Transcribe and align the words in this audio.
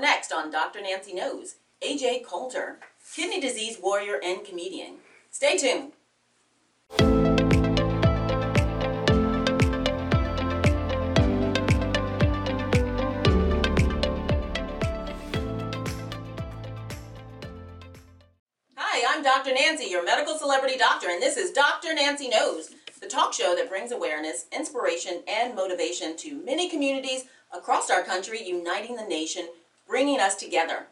Next 0.00 0.32
on 0.32 0.50
Dr. 0.50 0.80
Nancy 0.80 1.12
Knows, 1.12 1.56
AJ 1.82 2.24
Coulter, 2.24 2.78
kidney 3.14 3.38
disease 3.38 3.76
warrior 3.78 4.18
and 4.24 4.42
comedian. 4.42 4.94
Stay 5.30 5.58
tuned. 5.58 5.92
Hi, 18.76 19.04
I'm 19.06 19.22
Dr. 19.22 19.52
Nancy, 19.52 19.84
your 19.84 20.02
medical 20.02 20.38
celebrity 20.38 20.78
doctor, 20.78 21.08
and 21.10 21.20
this 21.20 21.36
is 21.36 21.50
Dr. 21.50 21.92
Nancy 21.92 22.30
Knows, 22.30 22.70
the 23.02 23.06
talk 23.06 23.34
show 23.34 23.54
that 23.54 23.68
brings 23.68 23.92
awareness, 23.92 24.46
inspiration, 24.50 25.22
and 25.28 25.54
motivation 25.54 26.16
to 26.16 26.42
many 26.42 26.70
communities 26.70 27.24
across 27.52 27.90
our 27.90 28.02
country, 28.02 28.42
uniting 28.42 28.96
the 28.96 29.04
nation, 29.04 29.46
bringing 29.90 30.20
us 30.20 30.36
together. 30.36 30.86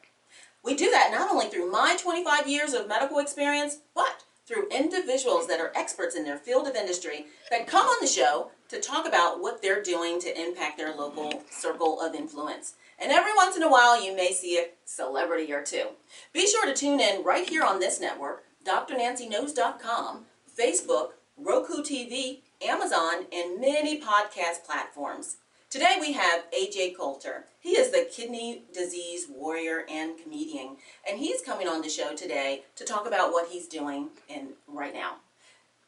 We 0.65 0.75
do 0.75 0.91
that 0.91 1.13
not 1.13 1.31
only 1.31 1.47
through 1.47 1.71
my 1.71 1.97
25 1.99 2.49
years 2.49 2.75
of 2.75 2.89
medical 2.89 3.21
experience, 3.21 3.79
but 3.95 4.25
through 4.45 4.69
individuals 4.71 5.47
that 5.47 5.61
are 5.61 5.73
experts 5.77 6.17
in 6.17 6.25
their 6.25 6.37
field 6.37 6.67
of 6.67 6.75
industry 6.75 7.27
that 7.51 7.69
come 7.69 7.87
on 7.87 7.97
the 8.01 8.09
show 8.09 8.51
to 8.69 8.81
talk 8.81 9.07
about 9.07 9.41
what 9.41 9.63
they're 9.63 9.83
doing 9.83 10.21
to 10.21 10.41
impact 10.41 10.77
their 10.79 10.95
local 10.95 11.45
circle 11.49 12.01
of 12.01 12.15
influence. 12.15 12.75
And 12.99 13.13
every 13.13 13.33
once 13.37 13.57
in 13.57 13.63
a 13.63 13.71
while, 13.71 14.03
you 14.03 14.17
may 14.17 14.33
see 14.33 14.59
a 14.59 14.71
celebrity 14.85 15.53
or 15.53 15.63
two. 15.63 15.91
Be 16.33 16.47
sure 16.47 16.67
to 16.67 16.75
tune 16.75 16.99
in 16.99 17.23
right 17.23 17.49
here 17.49 17.63
on 17.63 17.79
this 17.79 18.01
network, 18.01 18.45
drnancyknows.com, 18.67 20.25
Facebook, 20.59 21.11
Roku 21.37 21.83
TV, 21.83 22.41
Amazon, 22.67 23.27
and 23.33 23.61
many 23.61 24.01
podcast 24.01 24.65
platforms. 24.67 25.37
Today 25.71 25.99
we 26.01 26.13
have 26.13 26.51
AJ 26.51 26.97
Coulter. 26.97 27.45
He 27.61 27.73
is 27.73 27.91
the 27.91 28.09
kidney 28.11 28.63
disease 28.73 29.27
warrior 29.29 29.85
and 29.91 30.19
comedian, 30.19 30.79
and 31.07 31.19
he's 31.19 31.43
coming 31.43 31.69
on 31.69 31.83
the 31.83 31.91
show 31.91 32.17
today 32.17 32.63
to 32.77 32.87
talk 32.87 33.07
about 33.07 33.33
what 33.33 33.51
he's 33.51 33.69
doing 33.69 34.09
in 34.31 34.55
right 34.67 34.95
now. 34.95 35.17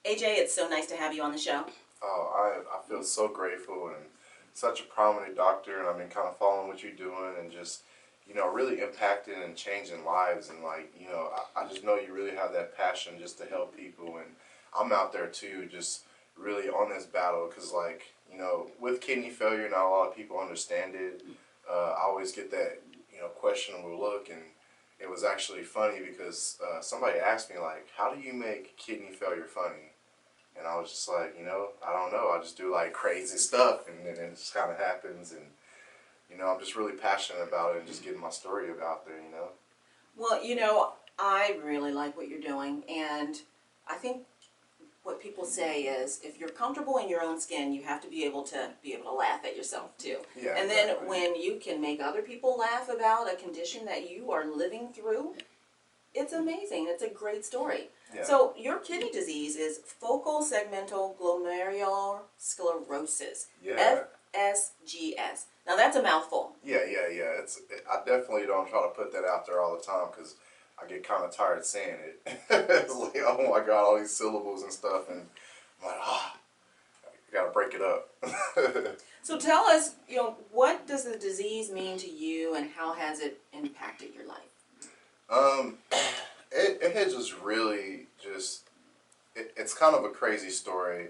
AJ, 0.05 0.37
it's 0.37 0.55
so 0.55 0.69
nice 0.69 0.84
to 0.89 0.97
have 0.97 1.14
you 1.14 1.22
on 1.22 1.33
the 1.33 1.39
show. 1.39 1.64
Oh, 2.03 2.62
I, 2.62 2.77
I 2.77 2.87
feel 2.87 3.03
so 3.03 3.27
grateful 3.27 3.87
and 3.87 4.05
such 4.53 4.81
a 4.81 4.84
prominent 4.84 5.34
doctor, 5.34 5.78
and 5.78 5.89
I've 5.89 5.97
been 5.97 6.09
kind 6.09 6.28
of 6.28 6.37
following 6.37 6.69
what 6.69 6.83
you're 6.83 6.92
doing 6.92 7.37
and 7.41 7.50
just, 7.50 7.81
you 8.28 8.34
know, 8.34 8.53
really 8.53 8.83
impacting 8.83 9.42
and 9.42 9.56
changing 9.56 10.05
lives. 10.05 10.50
And, 10.50 10.62
like, 10.62 10.92
you 11.00 11.06
know, 11.06 11.31
I, 11.56 11.65
I 11.65 11.69
just 11.69 11.84
know 11.84 11.94
you 11.94 12.12
really 12.12 12.37
have 12.37 12.53
that 12.53 12.77
passion 12.77 13.15
just 13.19 13.39
to 13.39 13.47
help 13.47 13.75
people. 13.75 14.19
And 14.19 14.37
I'm 14.78 14.92
out 14.92 15.15
there 15.15 15.27
too, 15.27 15.70
just 15.72 16.03
really 16.36 16.69
on 16.69 16.91
this 16.91 17.06
battle 17.06 17.48
because, 17.48 17.73
like, 17.73 18.03
you 18.31 18.39
know, 18.39 18.70
with 18.81 19.00
kidney 19.00 19.31
failure, 19.31 19.69
not 19.69 19.86
a 19.86 19.89
lot 19.89 20.09
of 20.09 20.17
people 20.17 20.39
understand 20.39 20.95
it. 20.95 21.22
Uh, 21.70 21.95
I 21.98 22.03
always 22.03 22.33
get 22.33 22.50
that, 22.50 22.81
you 23.12 23.20
know, 23.20 23.28
questionable 23.28 23.98
look. 23.98 24.28
And 24.31 24.42
it 24.98 25.09
was 25.09 25.25
actually 25.25 25.62
funny 25.62 26.00
because 26.00 26.59
uh, 26.64 26.81
somebody 26.81 27.19
asked 27.19 27.50
me, 27.50 27.59
like, 27.59 27.89
how 27.97 28.14
do 28.14 28.20
you 28.20 28.33
make 28.33 28.77
kidney 28.77 29.11
failure 29.11 29.45
funny? 29.45 29.92
And 30.59 30.67
I 30.67 30.78
was 30.78 30.91
just 30.91 31.09
like, 31.09 31.34
you 31.39 31.45
know, 31.45 31.69
I 31.87 31.92
don't 31.92 32.12
know. 32.12 32.31
I 32.31 32.41
just 32.41 32.56
do 32.56 32.72
like 32.72 32.92
crazy 32.92 33.39
stuff, 33.39 33.89
and 33.89 34.05
then 34.05 34.22
it 34.22 34.37
just 34.37 34.53
kind 34.53 34.70
of 34.70 34.78
happens. 34.78 35.33
And 35.33 35.42
you 36.31 36.37
know, 36.37 36.48
I'm 36.48 36.61
just 36.61 36.77
really 36.77 36.92
passionate 36.92 37.42
about 37.42 37.77
it 37.77 37.78
and 37.78 37.87
just 37.87 38.05
getting 38.05 38.20
my 38.20 38.31
story 38.31 38.69
out 38.83 39.06
there. 39.06 39.17
You 39.17 39.31
know. 39.31 39.48
Well, 40.17 40.44
you 40.44 40.56
know, 40.56 40.92
I 41.19 41.59
really 41.65 41.92
like 41.92 42.17
what 42.17 42.28
you're 42.28 42.41
doing, 42.41 42.83
and 42.91 43.37
I 43.89 43.94
think 43.94 44.27
what 45.03 45.20
people 45.20 45.45
say 45.45 45.83
is 45.83 46.20
if 46.23 46.39
you're 46.39 46.51
comfortable 46.51 46.98
in 46.98 47.09
your 47.09 47.23
own 47.23 47.41
skin, 47.41 47.73
you 47.73 47.83
have 47.84 48.03
to 48.03 48.09
be 48.09 48.25
able 48.25 48.43
to 48.45 48.70
be 48.83 48.93
able 48.93 49.05
to 49.05 49.15
laugh 49.15 49.45
at 49.45 49.56
yourself 49.56 49.97
too. 49.97 50.19
Yeah. 50.41 50.56
And 50.56 50.70
then 50.70 50.91
exactly. 50.91 51.09
when 51.09 51.41
you 51.41 51.59
can 51.61 51.81
make 51.81 52.01
other 52.01 52.23
people 52.23 52.59
laugh 52.59 52.89
about 52.89 53.33
a 53.33 53.37
condition 53.37 53.87
that 53.87 54.11
you 54.11 54.31
are 54.31 54.45
living 54.45 54.89
through, 54.93 55.34
it's 56.15 56.33
amazing. 56.33 56.87
It's 56.89 57.03
a 57.03 57.09
great 57.09 57.45
story. 57.45 57.89
Yeah. 58.15 58.25
So 58.25 58.53
your 58.59 58.78
kidney 58.78 59.11
disease 59.11 59.56
is 59.56 59.78
focal 59.78 60.43
segmental 60.43 61.17
glomerular 61.17 62.21
sclerosis. 62.37 63.47
Yeah. 63.62 64.03
FSGS. 64.34 65.44
Now 65.67 65.77
that's 65.77 65.97
a 65.97 66.03
mouthful. 66.03 66.56
Yeah, 66.65 66.84
yeah, 66.87 67.09
yeah. 67.11 67.41
It's. 67.41 67.61
I 67.91 67.99
definitely 68.05 68.47
don't 68.47 68.69
try 68.69 68.82
to 68.82 68.88
put 68.88 69.12
that 69.12 69.25
out 69.25 69.47
there 69.47 69.61
all 69.61 69.77
the 69.77 69.82
time 69.82 70.09
because 70.11 70.34
I 70.83 70.89
get 70.89 71.07
kind 71.07 71.25
of 71.25 71.31
tired 71.31 71.65
saying 71.65 71.97
it. 72.01 72.21
it's 72.51 72.95
like, 72.95 73.17
oh 73.19 73.51
my 73.51 73.65
god, 73.65 73.85
all 73.85 73.99
these 73.99 74.15
syllables 74.15 74.63
and 74.63 74.73
stuff, 74.73 75.09
and 75.11 75.27
I'm 75.81 75.89
like, 75.89 75.99
ah, 76.01 76.37
I 77.07 77.35
gotta 77.35 77.51
break 77.51 77.75
it 77.75 77.83
up. 77.83 78.09
So 79.23 79.39
tell 79.39 79.65
us, 79.65 79.97
you 80.09 80.17
know, 80.17 80.37
what 80.51 80.87
does 80.87 81.05
the 81.05 81.17
disease 81.17 81.71
mean 81.71 81.99
to 81.99 82.11
you 82.11 82.55
and 82.55 82.71
how 82.71 82.95
has 82.95 83.21
it 83.21 83.41
impacted 83.53 84.15
your 84.15 84.27
life? 84.27 84.39
Um, 85.29 85.79
it, 86.51 86.79
it 86.83 86.97
has 86.97 87.15
just 87.15 87.39
really 87.41 88.07
just, 88.23 88.62
it, 89.37 89.53
it's 89.57 89.75
kind 89.75 89.95
of 89.95 90.05
a 90.05 90.09
crazy 90.09 90.51
story. 90.51 91.09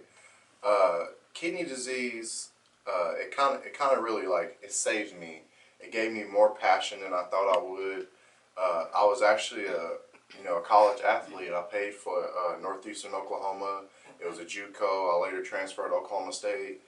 Uh, 0.63 1.05
kidney 1.35 1.65
disease, 1.65 2.49
uh, 2.87 3.13
it 3.13 3.35
kind 3.35 3.57
of, 3.57 3.65
it 3.65 3.79
kind 3.79 3.97
of 3.97 4.03
really 4.03 4.27
like, 4.27 4.59
it 4.63 4.73
saved 4.73 5.19
me. 5.19 5.43
It 5.79 5.93
gave 5.93 6.13
me 6.13 6.25
more 6.25 6.55
passion 6.55 7.01
than 7.01 7.15
I 7.15 7.23
thought 7.23 7.57
I 7.57 7.63
would. 7.63 8.09
Uh, 8.57 8.85
I 8.95 9.05
was 9.05 9.23
actually 9.23 9.67
a, 9.67 9.93
you 10.39 10.45
know, 10.45 10.59
a 10.59 10.63
college 10.63 11.01
athlete. 11.03 11.53
I 11.53 11.63
paid 11.63 11.95
for 11.95 12.25
uh, 12.25 12.61
Northeastern 12.61 13.15
Oklahoma. 13.15 13.83
It 14.23 14.29
was 14.29 14.39
a 14.39 14.45
JUCO. 14.45 14.83
I 14.83 15.23
later 15.23 15.43
transferred 15.43 15.89
to 15.89 15.95
Oklahoma 15.95 16.33
State. 16.33 16.81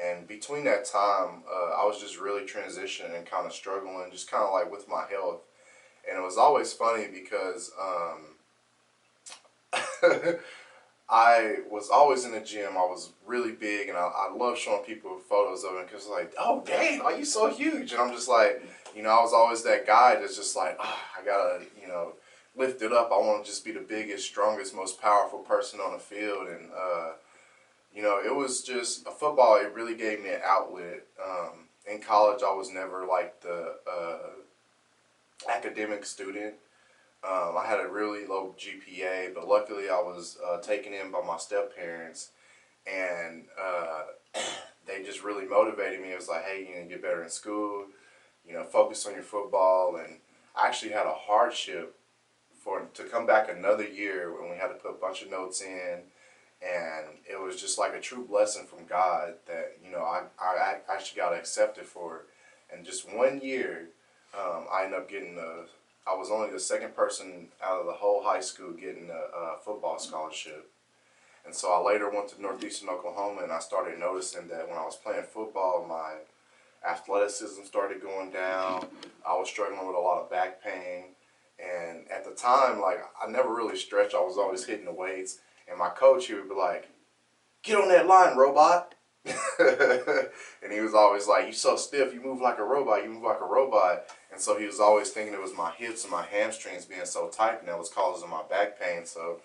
And 0.00 0.26
between 0.26 0.64
that 0.64 0.84
time, 0.84 1.42
uh, 1.50 1.74
I 1.80 1.84
was 1.84 2.00
just 2.00 2.18
really 2.18 2.46
transitioning 2.46 3.16
and 3.16 3.26
kind 3.26 3.46
of 3.46 3.52
struggling, 3.52 4.10
just 4.10 4.30
kind 4.30 4.44
of 4.44 4.52
like 4.52 4.70
with 4.70 4.88
my 4.88 5.04
health 5.10 5.40
and 6.08 6.18
it 6.18 6.22
was 6.22 6.36
always 6.36 6.72
funny 6.72 7.06
because 7.12 7.72
um, 7.80 8.36
I 11.08 11.56
was 11.70 11.90
always 11.90 12.24
in 12.24 12.32
the 12.32 12.40
gym. 12.40 12.72
I 12.72 12.82
was 12.82 13.12
really 13.26 13.52
big, 13.52 13.88
and 13.88 13.96
I, 13.96 14.10
I 14.14 14.32
love 14.34 14.58
showing 14.58 14.84
people 14.84 15.18
photos 15.18 15.64
of 15.64 15.74
it 15.76 15.88
because 15.88 16.06
like, 16.06 16.32
oh 16.38 16.62
dang, 16.66 17.00
are 17.00 17.16
you 17.16 17.24
so 17.24 17.48
huge? 17.48 17.92
And 17.92 18.00
I'm 18.00 18.12
just 18.12 18.28
like, 18.28 18.62
you 18.94 19.02
know, 19.02 19.10
I 19.10 19.22
was 19.22 19.32
always 19.32 19.62
that 19.64 19.86
guy 19.86 20.16
that's 20.16 20.36
just 20.36 20.56
like, 20.56 20.76
oh, 20.80 20.98
I 21.18 21.24
gotta, 21.24 21.64
you 21.80 21.88
know, 21.88 22.12
lift 22.56 22.82
it 22.82 22.92
up. 22.92 23.10
I 23.12 23.18
want 23.18 23.44
to 23.44 23.50
just 23.50 23.64
be 23.64 23.72
the 23.72 23.80
biggest, 23.80 24.26
strongest, 24.26 24.74
most 24.74 25.00
powerful 25.00 25.40
person 25.40 25.80
on 25.80 25.92
the 25.92 25.98
field, 25.98 26.48
and 26.48 26.70
uh, 26.72 27.12
you 27.94 28.02
know, 28.02 28.20
it 28.24 28.34
was 28.34 28.62
just 28.62 29.06
a 29.06 29.10
football. 29.10 29.56
It 29.56 29.74
really 29.74 29.96
gave 29.96 30.22
me 30.22 30.30
an 30.30 30.40
outlet. 30.44 31.04
Um, 31.24 31.68
in 31.90 32.00
college, 32.00 32.42
I 32.46 32.54
was 32.54 32.72
never 32.72 33.06
like 33.06 33.40
the 33.40 33.76
uh, 33.90 35.50
academic 35.50 36.04
student. 36.04 36.54
Um, 37.22 37.56
I 37.58 37.66
had 37.66 37.80
a 37.80 37.88
really 37.88 38.26
low 38.26 38.54
GPA, 38.58 39.34
but 39.34 39.46
luckily 39.46 39.90
I 39.90 39.98
was 39.98 40.38
uh, 40.46 40.58
taken 40.60 40.94
in 40.94 41.10
by 41.10 41.20
my 41.20 41.36
step 41.36 41.76
parents, 41.76 42.30
and 42.86 43.44
uh, 43.60 44.02
they 44.86 45.02
just 45.02 45.22
really 45.22 45.46
motivated 45.46 46.00
me. 46.00 46.12
It 46.12 46.16
was 46.16 46.28
like, 46.28 46.44
hey, 46.44 46.60
you 46.60 46.76
need 46.76 46.88
to 46.88 46.94
get 46.94 47.02
better 47.02 47.22
in 47.22 47.28
school, 47.28 47.86
you 48.50 48.56
know, 48.56 48.64
focus 48.64 49.06
on 49.06 49.14
your 49.14 49.22
football. 49.22 49.96
And 49.96 50.16
I 50.56 50.66
actually 50.66 50.92
had 50.92 51.06
a 51.06 51.14
hardship 51.14 51.94
for 52.58 52.86
to 52.94 53.04
come 53.04 53.26
back 53.26 53.48
another 53.48 53.86
year 53.86 54.32
when 54.32 54.50
we 54.50 54.56
had 54.56 54.68
to 54.68 54.74
put 54.74 54.90
a 54.90 55.00
bunch 55.00 55.22
of 55.22 55.30
notes 55.30 55.62
in, 55.62 56.00
and 56.60 57.06
it 57.30 57.40
was 57.40 57.60
just 57.60 57.78
like 57.78 57.94
a 57.94 58.00
true 58.00 58.26
blessing 58.28 58.66
from 58.66 58.86
God 58.86 59.34
that 59.46 59.78
you 59.82 59.90
know 59.90 60.02
I 60.02 60.24
I 60.38 60.78
actually 60.92 61.20
got 61.20 61.34
accepted 61.34 61.86
for 61.86 62.16
it. 62.16 62.22
And 62.72 62.84
just 62.84 63.10
one 63.10 63.40
year, 63.40 63.88
um, 64.38 64.66
I 64.70 64.84
ended 64.84 64.98
up 64.98 65.08
getting 65.08 65.38
a. 65.38 65.64
I 66.06 66.14
was 66.14 66.30
only 66.30 66.50
the 66.50 66.60
second 66.60 66.96
person 66.96 67.48
out 67.62 67.80
of 67.80 67.86
the 67.86 67.92
whole 67.92 68.22
high 68.22 68.40
school 68.40 68.72
getting 68.72 69.10
a, 69.10 69.38
a 69.38 69.58
football 69.64 69.98
scholarship. 69.98 70.70
And 71.44 71.54
so 71.54 71.72
I 71.72 71.80
later 71.80 72.10
went 72.10 72.28
to 72.28 72.42
Northeastern 72.42 72.88
Oklahoma 72.88 73.42
and 73.42 73.52
I 73.52 73.60
started 73.60 73.98
noticing 73.98 74.48
that 74.48 74.68
when 74.68 74.76
I 74.76 74.84
was 74.84 74.96
playing 74.96 75.24
football, 75.24 75.86
my 75.88 76.14
athleticism 76.88 77.62
started 77.64 78.02
going 78.02 78.30
down. 78.30 78.86
I 79.26 79.36
was 79.36 79.48
struggling 79.48 79.86
with 79.86 79.96
a 79.96 80.00
lot 80.00 80.22
of 80.22 80.30
back 80.30 80.62
pain. 80.62 81.14
And 81.58 82.10
at 82.10 82.24
the 82.24 82.30
time, 82.30 82.80
like, 82.80 82.98
I 83.22 83.30
never 83.30 83.54
really 83.54 83.76
stretched. 83.76 84.14
I 84.14 84.20
was 84.20 84.38
always 84.38 84.64
hitting 84.64 84.86
the 84.86 84.92
weights. 84.92 85.38
And 85.68 85.78
my 85.78 85.90
coach, 85.90 86.26
he 86.26 86.34
would 86.34 86.48
be 86.48 86.54
like, 86.54 86.88
get 87.62 87.78
on 87.78 87.88
that 87.88 88.06
line, 88.06 88.36
robot. 88.36 88.94
and 89.26 90.72
he 90.72 90.80
was 90.80 90.94
always 90.94 91.28
like, 91.28 91.44
"You're 91.44 91.52
so 91.52 91.76
stiff, 91.76 92.14
you 92.14 92.22
move 92.22 92.40
like 92.40 92.58
a 92.58 92.64
robot, 92.64 93.04
you 93.04 93.10
move 93.10 93.22
like 93.22 93.42
a 93.42 93.44
robot. 93.44 94.04
And 94.32 94.40
so 94.40 94.58
he 94.58 94.64
was 94.64 94.80
always 94.80 95.10
thinking 95.10 95.34
it 95.34 95.42
was 95.42 95.54
my 95.54 95.72
hips 95.72 96.04
and 96.04 96.10
my 96.10 96.24
hamstrings 96.24 96.86
being 96.86 97.04
so 97.04 97.28
tight 97.28 97.60
and 97.60 97.68
that 97.68 97.78
was 97.78 97.90
causing 97.90 98.30
my 98.30 98.42
back 98.48 98.80
pain. 98.80 99.04
So 99.04 99.40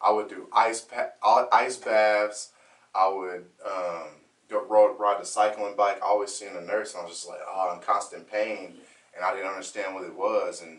I 0.00 0.10
would 0.10 0.28
do 0.28 0.48
ice 0.52 0.80
pa- 0.80 1.12
ice 1.52 1.76
baths. 1.76 2.50
I 2.94 3.08
would 3.08 3.46
um, 3.64 4.08
go 4.52 4.94
ride, 4.98 5.20
the 5.20 5.26
cycling 5.26 5.74
bike. 5.76 5.98
I 6.02 6.06
always 6.06 6.32
seeing 6.34 6.56
a 6.56 6.60
nurse 6.60 6.94
and 6.94 7.02
I 7.02 7.04
was 7.04 7.14
just 7.14 7.28
like, 7.28 7.40
oh, 7.46 7.70
I'm 7.70 7.78
in 7.78 7.82
constant 7.82 8.30
pain. 8.30 8.74
And 9.14 9.24
I 9.24 9.32
didn't 9.34 9.50
understand 9.50 9.94
what 9.94 10.04
it 10.04 10.16
was. 10.16 10.62
And, 10.62 10.78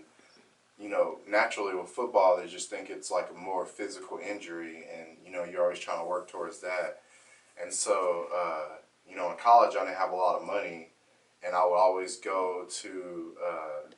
you 0.80 0.90
know, 0.90 1.20
naturally 1.30 1.76
with 1.76 1.90
football, 1.90 2.38
they 2.38 2.48
just 2.48 2.70
think 2.70 2.90
it's 2.90 3.12
like 3.12 3.30
a 3.30 3.40
more 3.40 3.66
physical 3.66 4.20
injury. 4.20 4.86
And, 4.96 5.18
you 5.26 5.32
know, 5.32 5.44
you're 5.44 5.64
always 5.64 5.80
trying 5.80 6.00
to 6.00 6.10
work 6.10 6.30
towards 6.30 6.60
that. 6.62 7.02
And 7.62 7.72
so, 7.72 8.28
uh, 8.36 8.78
you 9.08 9.16
know, 9.16 9.32
in 9.32 9.38
college, 9.38 9.76
I 9.76 9.86
didn't 9.86 9.98
have 9.98 10.12
a 10.12 10.16
lot 10.16 10.40
of 10.40 10.48
money 10.48 10.90
and 11.46 11.56
I 11.56 11.66
would 11.66 11.76
always 11.76 12.18
go 12.18 12.66
to 12.70 13.34
uh, 13.46 13.92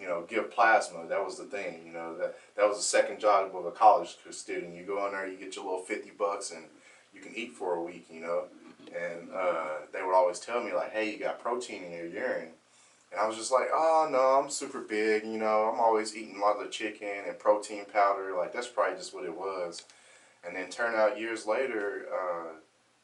you 0.00 0.06
know, 0.06 0.24
give 0.28 0.50
plasma. 0.50 1.06
That 1.08 1.24
was 1.24 1.36
the 1.36 1.44
thing. 1.44 1.82
You 1.86 1.92
know, 1.92 2.16
that 2.18 2.36
that 2.56 2.68
was 2.68 2.78
the 2.78 2.82
second 2.82 3.20
job 3.20 3.54
of 3.54 3.66
a 3.66 3.70
college 3.70 4.16
student. 4.30 4.74
You 4.74 4.84
go 4.84 5.06
in 5.06 5.12
there, 5.12 5.26
you 5.26 5.36
get 5.36 5.56
your 5.56 5.64
little 5.64 5.80
fifty 5.80 6.10
bucks, 6.10 6.50
and 6.50 6.64
you 7.14 7.20
can 7.20 7.34
eat 7.34 7.52
for 7.52 7.74
a 7.74 7.82
week. 7.82 8.06
You 8.10 8.20
know, 8.20 8.44
and 8.94 9.28
uh, 9.34 9.86
they 9.92 10.02
would 10.02 10.14
always 10.14 10.38
tell 10.38 10.62
me 10.62 10.72
like, 10.72 10.92
"Hey, 10.92 11.10
you 11.10 11.18
got 11.18 11.40
protein 11.40 11.84
in 11.84 11.92
your 11.92 12.06
urine." 12.06 12.50
And 13.12 13.20
I 13.20 13.28
was 13.28 13.36
just 13.36 13.52
like, 13.52 13.68
oh 13.72 14.08
no, 14.10 14.42
I'm 14.42 14.48
super 14.48 14.80
big, 14.80 15.24
you 15.24 15.36
know, 15.36 15.70
I'm 15.70 15.80
always 15.80 16.16
eating 16.16 16.38
a 16.38 16.40
lot 16.40 16.64
of 16.64 16.70
chicken 16.70 17.24
and 17.28 17.38
protein 17.38 17.84
powder, 17.84 18.34
like 18.36 18.54
that's 18.54 18.68
probably 18.68 18.96
just 18.96 19.14
what 19.14 19.26
it 19.26 19.36
was. 19.36 19.82
And 20.46 20.56
then 20.56 20.70
turned 20.70 20.96
out 20.96 21.20
years 21.20 21.46
later, 21.46 22.06
uh, 22.10 22.54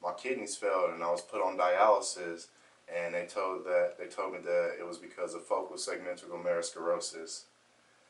my 0.02 0.12
kidneys 0.14 0.56
failed 0.56 0.92
and 0.94 1.02
I 1.02 1.10
was 1.10 1.20
put 1.20 1.42
on 1.42 1.58
dialysis 1.58 2.46
and 2.94 3.14
they 3.14 3.26
told 3.26 3.66
that 3.66 3.96
they 3.98 4.06
told 4.06 4.32
me 4.32 4.38
that 4.44 4.76
it 4.78 4.86
was 4.86 4.96
because 4.96 5.34
of 5.34 5.44
focal 5.44 5.76
segmental 5.76 6.30
glomerulosclerosis. 6.30 7.42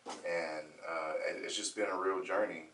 And 0.06 0.66
uh, 0.88 1.12
it, 1.28 1.42
it's 1.44 1.56
just 1.56 1.74
been 1.74 1.88
a 1.92 1.98
real 1.98 2.22
journey. 2.22 2.66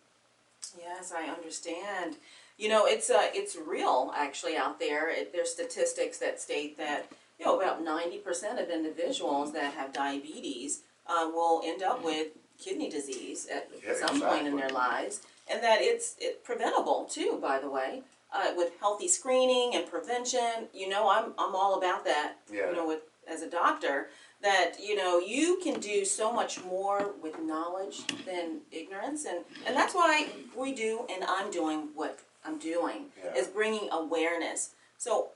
Yes, 0.79 1.13
I 1.17 1.29
understand. 1.29 2.17
You 2.57 2.69
know, 2.69 2.87
it's 2.87 3.11
uh, 3.11 3.29
it's 3.33 3.57
real 3.57 4.13
actually 4.17 4.57
out 4.57 4.79
there. 4.79 5.11
It, 5.11 5.33
there's 5.33 5.51
statistics 5.51 6.19
that 6.19 6.41
state 6.41 6.79
that 6.79 7.11
you 7.39 7.47
know 7.47 7.59
about 7.61 7.83
ninety 7.83 8.19
percent 8.19 8.61
of 8.61 8.69
individuals 8.71 9.53
that 9.53 9.75
have 9.75 9.93
diabetes 9.93 10.83
uh, 11.07 11.29
will 11.33 11.63
end 11.65 11.83
up 11.83 12.05
with 12.05 12.29
kidney 12.63 12.89
disease 12.89 13.49
at 13.53 13.69
Yeah, 13.85 13.95
some 14.07 14.21
point 14.21 14.47
in 14.47 14.57
their 14.57 14.71
lives, 14.71 15.21
and 15.51 15.63
that 15.63 15.79
it's 15.81 16.15
it 16.21 16.45
preventable 16.45 17.07
too. 17.11 17.39
By 17.43 17.59
the 17.59 17.69
way, 17.69 18.03
uh, 18.33 18.53
with 18.57 18.73
healthy 18.79 19.09
screening 19.09 19.75
and 19.75 19.91
prevention, 19.91 20.69
you 20.73 20.89
know, 20.89 21.09
I'm 21.09 21.33
I'm 21.39 21.55
all 21.57 21.77
about 21.77 22.05
that. 22.05 22.35
Yeah. 22.53 22.71
You 22.71 22.77
know, 22.77 22.87
with 22.87 23.01
as 23.29 23.43
a 23.43 23.51
doctor, 23.51 24.11
that 24.43 24.75
you 24.81 24.95
know 24.95 25.19
you 25.19 25.59
can 25.61 25.81
do 25.81 26.05
so 26.05 26.33
much 26.33 26.63
more 26.63 27.15
with 27.21 27.41
knowledge 27.41 28.07
than 28.25 28.61
ignorance, 28.71 29.25
and 29.25 29.45
and 29.67 29.75
that's 29.75 29.95
why 29.95 30.29
we 30.57 30.73
do, 30.73 31.05
and 31.11 31.25
I'm 31.25 31.51
doing 31.51 31.89
what 31.95 32.21
I'm 32.45 32.59
doing 32.59 33.13
Yeah. 33.23 33.35
is 33.35 33.49
bringing 33.49 33.89
awareness. 33.91 34.75
So 34.99 35.31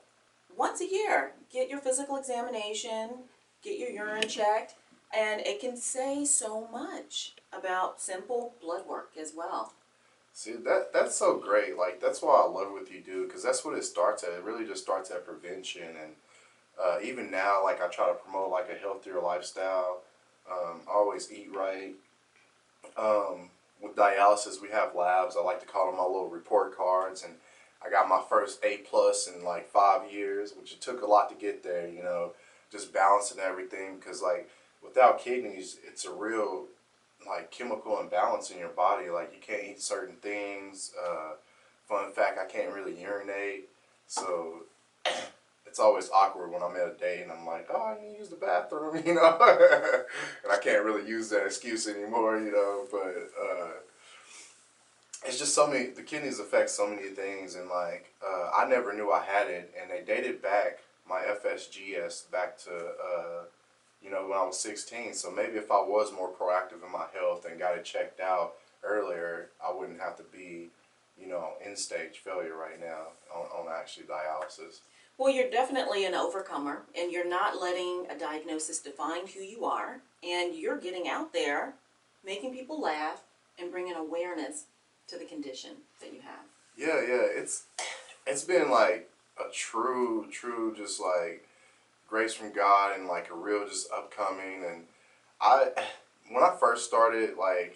once 0.55 0.81
a 0.81 0.87
year, 0.87 1.33
get 1.51 1.69
your 1.69 1.79
physical 1.79 2.17
examination, 2.17 3.23
get 3.61 3.77
your 3.77 3.89
urine 3.89 4.27
checked, 4.27 4.75
and 5.11 5.41
it 5.41 5.59
can 5.59 5.75
say 5.75 6.25
so 6.25 6.67
much 6.67 7.35
about 7.51 7.99
simple 7.99 8.55
blood 8.61 8.85
work 8.85 9.11
as 9.17 9.33
well. 9.33 9.73
See 10.33 10.53
that 10.53 10.93
that's 10.93 11.15
so 11.15 11.37
great. 11.37 11.77
Like 11.77 11.99
that's 11.99 12.21
why 12.21 12.35
I 12.35 12.47
love 12.47 12.71
what 12.71 12.89
you 12.91 13.01
do 13.01 13.25
because 13.25 13.43
that's 13.43 13.65
what 13.65 13.77
it 13.77 13.83
starts 13.83 14.23
at. 14.23 14.31
It 14.31 14.43
really 14.43 14.65
just 14.65 14.83
starts 14.83 15.11
at 15.11 15.25
prevention, 15.25 15.95
and 16.01 16.15
uh, 16.81 16.99
even 17.03 17.29
now, 17.29 17.63
like 17.63 17.81
I 17.81 17.87
try 17.87 18.07
to 18.07 18.13
promote 18.13 18.51
like 18.51 18.69
a 18.69 18.75
healthier 18.79 19.19
lifestyle. 19.19 20.01
Um, 20.49 20.81
always 20.87 21.31
eat 21.31 21.49
right. 21.53 21.93
Um, 22.97 23.49
with 23.81 23.95
dialysis, 23.95 24.61
we 24.61 24.69
have 24.69 24.95
labs. 24.95 25.35
I 25.37 25.41
like 25.41 25.59
to 25.61 25.65
call 25.65 25.87
them 25.87 25.97
my 25.97 26.03
little 26.03 26.29
report 26.29 26.75
cards, 26.75 27.23
and 27.23 27.35
I 27.83 27.89
got 27.89 28.09
my 28.09 28.21
first 28.27 28.63
A 28.63 28.77
plus 28.77 29.27
in 29.27 29.43
like 29.43 29.69
five 29.69 30.11
years, 30.11 30.53
which 30.57 30.73
it 30.73 30.81
took 30.81 31.01
a 31.01 31.07
lot 31.07 31.29
to 31.29 31.35
get 31.35 31.63
there. 31.63 31.87
You 31.87 32.03
know, 32.03 32.33
just 32.71 32.93
balancing 32.93 33.39
everything 33.39 33.97
because 33.97 34.21
like 34.21 34.49
without 34.83 35.19
kidneys, 35.19 35.77
it's 35.87 36.05
a 36.05 36.11
real 36.11 36.65
like 37.27 37.51
chemical 37.51 37.99
imbalance 37.99 38.51
in 38.51 38.59
your 38.59 38.69
body. 38.69 39.09
Like 39.09 39.33
you 39.33 39.39
can't 39.41 39.63
eat 39.63 39.81
certain 39.81 40.15
things. 40.17 40.91
Uh, 41.01 41.33
fun 41.87 42.11
fact, 42.11 42.39
I 42.39 42.45
can't 42.45 42.73
really 42.73 42.99
urinate, 42.99 43.69
so 44.07 44.63
it's 45.69 45.79
always 45.79 46.09
awkward 46.09 46.51
when 46.51 46.63
I'm 46.63 46.75
at 46.75 46.95
a 46.95 46.99
date 46.99 47.21
and 47.21 47.31
I'm 47.31 47.45
like, 47.45 47.67
oh, 47.71 47.95
I 47.95 48.01
need 48.01 48.13
to 48.13 48.19
use 48.19 48.29
the 48.29 48.35
bathroom, 48.35 49.01
you 49.05 49.13
know, 49.13 49.37
and 50.43 50.51
I 50.51 50.57
can't 50.61 50.83
really 50.83 51.07
use 51.07 51.29
that 51.29 51.45
excuse 51.45 51.87
anymore, 51.87 52.39
you 52.39 52.51
know. 52.51 52.87
But 52.91 53.29
uh, 53.39 53.69
it's 55.25 55.37
just 55.37 55.53
so 55.53 55.67
many. 55.67 55.87
The 55.91 56.01
kidneys 56.01 56.39
affect 56.39 56.71
so 56.71 56.87
many 56.87 57.09
things, 57.09 57.55
and 57.55 57.69
like 57.69 58.13
uh, 58.25 58.49
I 58.57 58.67
never 58.67 58.93
knew 58.93 59.11
I 59.11 59.23
had 59.23 59.47
it, 59.47 59.73
and 59.79 59.91
they 59.91 60.01
dated 60.03 60.41
back 60.41 60.79
my 61.07 61.21
FSGS 61.21 62.31
back 62.31 62.57
to. 62.63 62.71
Uh, 62.71 63.43
you 64.03 64.09
know, 64.09 64.27
when 64.27 64.37
I 64.37 64.45
was 64.45 64.57
16. 64.59 65.13
So 65.13 65.29
maybe 65.31 65.57
if 65.57 65.71
I 65.71 65.81
was 65.81 66.13
more 66.13 66.31
proactive 66.31 66.85
in 66.85 66.91
my 66.91 67.05
health 67.13 67.45
and 67.45 67.59
got 67.59 67.77
it 67.77 67.83
checked 67.83 68.19
out 68.19 68.53
earlier, 68.83 69.49
I 69.61 69.73
wouldn't 69.73 69.99
have 69.99 70.15
to 70.17 70.23
be, 70.23 70.69
you 71.19 71.27
know, 71.27 71.53
in 71.65 71.75
stage 71.75 72.19
failure 72.23 72.55
right 72.55 72.79
now 72.79 73.07
on, 73.35 73.45
on 73.47 73.73
actually 73.77 74.05
dialysis. 74.05 74.79
Well, 75.19 75.29
you're 75.29 75.49
definitely 75.49 76.05
an 76.05 76.15
overcomer, 76.15 76.83
and 76.97 77.11
you're 77.11 77.27
not 77.27 77.59
letting 77.61 78.05
a 78.09 78.17
diagnosis 78.17 78.79
define 78.79 79.27
who 79.27 79.41
you 79.41 79.65
are, 79.65 79.99
and 80.23 80.55
you're 80.55 80.77
getting 80.77 81.09
out 81.09 81.33
there, 81.33 81.73
making 82.25 82.53
people 82.53 82.79
laugh, 82.79 83.23
and 83.59 83.69
bringing 83.69 83.95
awareness 83.95 84.63
to 85.09 85.19
the 85.19 85.25
condition 85.25 85.71
that 85.99 86.13
you 86.13 86.21
have. 86.21 86.45
Yeah, 86.77 87.01
yeah, 87.01 87.27
it's 87.29 87.65
it's 88.25 88.45
been 88.45 88.71
like 88.71 89.09
a 89.37 89.51
true, 89.51 90.25
true, 90.31 90.73
just 90.77 91.01
like 91.01 91.45
grace 92.09 92.33
from 92.33 92.53
God 92.53 92.97
and 92.97 93.05
like 93.05 93.29
a 93.29 93.35
real 93.35 93.67
just 93.67 93.91
upcoming. 93.91 94.63
And 94.65 94.83
I, 95.41 95.71
when 96.31 96.45
I 96.45 96.55
first 96.57 96.87
started, 96.87 97.31
like 97.37 97.75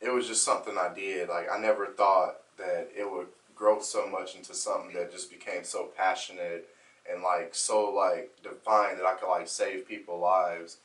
it 0.00 0.10
was 0.10 0.26
just 0.26 0.42
something 0.42 0.78
I 0.78 0.94
did. 0.94 1.28
Like 1.28 1.48
I 1.52 1.58
never 1.58 1.88
thought 1.88 2.36
that 2.56 2.88
it 2.96 3.10
would 3.10 3.26
grow 3.54 3.78
so 3.82 4.08
much 4.08 4.36
into 4.36 4.54
something 4.54 4.94
that 4.94 5.12
just 5.12 5.30
became 5.30 5.64
so 5.64 5.90
passionate 5.94 6.66
and 7.10 7.22
like 7.22 7.54
so 7.54 7.90
like 7.90 8.30
defined 8.42 8.98
that 8.98 9.06
I 9.06 9.14
could 9.14 9.28
like 9.28 9.48
save 9.48 9.88
people 9.88 10.18
lives. 10.18 10.78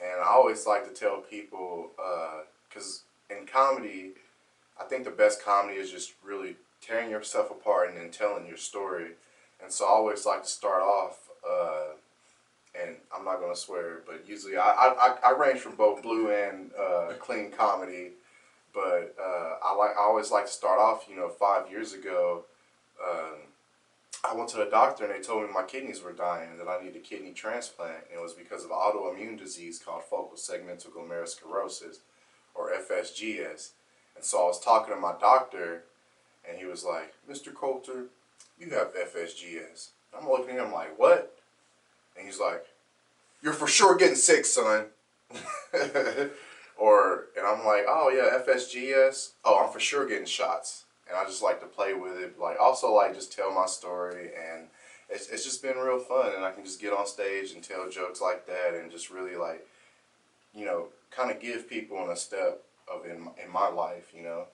And 0.00 0.20
I 0.20 0.28
always 0.28 0.66
like 0.66 0.86
to 0.86 0.94
tell 0.94 1.18
people, 1.18 1.90
because 2.68 3.02
in 3.30 3.46
comedy, 3.46 4.10
I 4.80 4.84
think 4.84 5.04
the 5.04 5.10
best 5.10 5.42
comedy 5.42 5.78
is 5.78 5.90
just 5.90 6.12
really 6.24 6.56
tearing 6.82 7.10
yourself 7.10 7.50
apart 7.50 7.88
and 7.88 7.98
then 7.98 8.10
telling 8.10 8.46
your 8.46 8.58
story. 8.58 9.12
And 9.62 9.72
so 9.72 9.86
I 9.86 9.88
always 9.88 10.26
like 10.26 10.42
to 10.42 10.48
start 10.48 10.82
off, 10.82 11.30
uh, 11.48 11.94
and 12.80 12.96
I'm 13.14 13.24
not 13.24 13.40
gonna 13.40 13.56
swear, 13.56 14.00
but 14.06 14.24
usually 14.28 14.56
I, 14.56 14.68
I, 14.68 15.16
I 15.24 15.28
I 15.28 15.30
range 15.30 15.60
from 15.60 15.76
both 15.76 16.02
blue 16.02 16.30
and 16.30 16.70
uh, 16.78 17.12
clean 17.18 17.50
comedy. 17.50 18.10
But 18.74 19.14
uh, 19.18 19.54
I 19.64 19.74
like 19.74 19.96
I 19.96 20.00
always 20.00 20.30
like 20.30 20.44
to 20.44 20.52
start 20.52 20.78
off. 20.78 21.06
You 21.08 21.16
know, 21.16 21.30
five 21.30 21.70
years 21.70 21.94
ago, 21.94 22.44
um, 23.02 23.36
I 24.28 24.34
went 24.34 24.48
to 24.50 24.56
the 24.56 24.66
doctor 24.66 25.04
and 25.04 25.14
they 25.14 25.24
told 25.24 25.42
me 25.42 25.52
my 25.52 25.62
kidneys 25.62 26.02
were 26.02 26.12
dying 26.12 26.50
and 26.50 26.60
that 26.60 26.68
I 26.68 26.82
needed 26.82 26.96
a 26.96 27.00
kidney 27.00 27.32
transplant. 27.32 28.04
And 28.10 28.18
it 28.18 28.22
was 28.22 28.32
because 28.32 28.64
of 28.64 28.70
autoimmune 28.70 29.38
disease 29.38 29.78
called 29.78 30.04
focal 30.04 30.36
segmental 30.36 30.90
glomerulosclerosis, 30.90 31.98
or 32.54 32.72
FSGS. 32.72 33.70
And 34.16 34.24
so 34.24 34.42
I 34.42 34.46
was 34.46 34.60
talking 34.60 34.94
to 34.94 35.00
my 35.00 35.14
doctor, 35.20 35.84
and 36.48 36.58
he 36.58 36.64
was 36.64 36.84
like, 36.84 37.14
"Mr. 37.30 37.54
Coulter, 37.54 38.06
you 38.58 38.70
have 38.70 38.94
FSGS." 38.94 39.90
I'm 40.16 40.28
looking 40.28 40.56
at 40.56 40.64
him 40.64 40.72
like, 40.72 40.98
"What?" 40.98 41.38
And 42.16 42.24
he's 42.24 42.40
like, 42.40 42.66
"You're 43.42 43.52
for 43.52 43.66
sure 43.66 43.94
getting 43.94 44.16
sick, 44.16 44.46
son." 44.46 44.86
or 46.78 47.26
and 47.36 47.46
I'm 47.46 47.64
like, 47.64 47.84
"Oh 47.86 48.08
yeah, 48.08 48.38
FSGS. 48.42 49.32
Oh, 49.44 49.62
I'm 49.62 49.72
for 49.72 49.80
sure 49.80 50.06
getting 50.06 50.26
shots." 50.26 50.85
And 51.08 51.16
I 51.16 51.24
just 51.24 51.42
like 51.42 51.60
to 51.60 51.66
play 51.66 51.94
with 51.94 52.16
it, 52.18 52.38
like 52.38 52.58
also 52.60 52.92
like 52.92 53.14
just 53.14 53.32
tell 53.32 53.52
my 53.52 53.66
story, 53.66 54.30
and 54.34 54.66
it's 55.08 55.28
it's 55.28 55.44
just 55.44 55.62
been 55.62 55.76
real 55.76 56.00
fun, 56.00 56.32
and 56.34 56.44
I 56.44 56.50
can 56.50 56.64
just 56.64 56.80
get 56.80 56.92
on 56.92 57.06
stage 57.06 57.52
and 57.52 57.62
tell 57.62 57.88
jokes 57.88 58.20
like 58.20 58.46
that, 58.46 58.74
and 58.74 58.90
just 58.90 59.10
really 59.10 59.36
like, 59.36 59.66
you 60.54 60.64
know, 60.64 60.88
kind 61.10 61.30
of 61.30 61.40
give 61.40 61.68
people 61.68 62.02
in 62.04 62.10
a 62.10 62.16
step 62.16 62.62
of 62.92 63.06
in 63.06 63.20
my, 63.20 63.30
in 63.44 63.52
my 63.52 63.68
life, 63.68 64.12
you 64.16 64.22
know. 64.22 64.46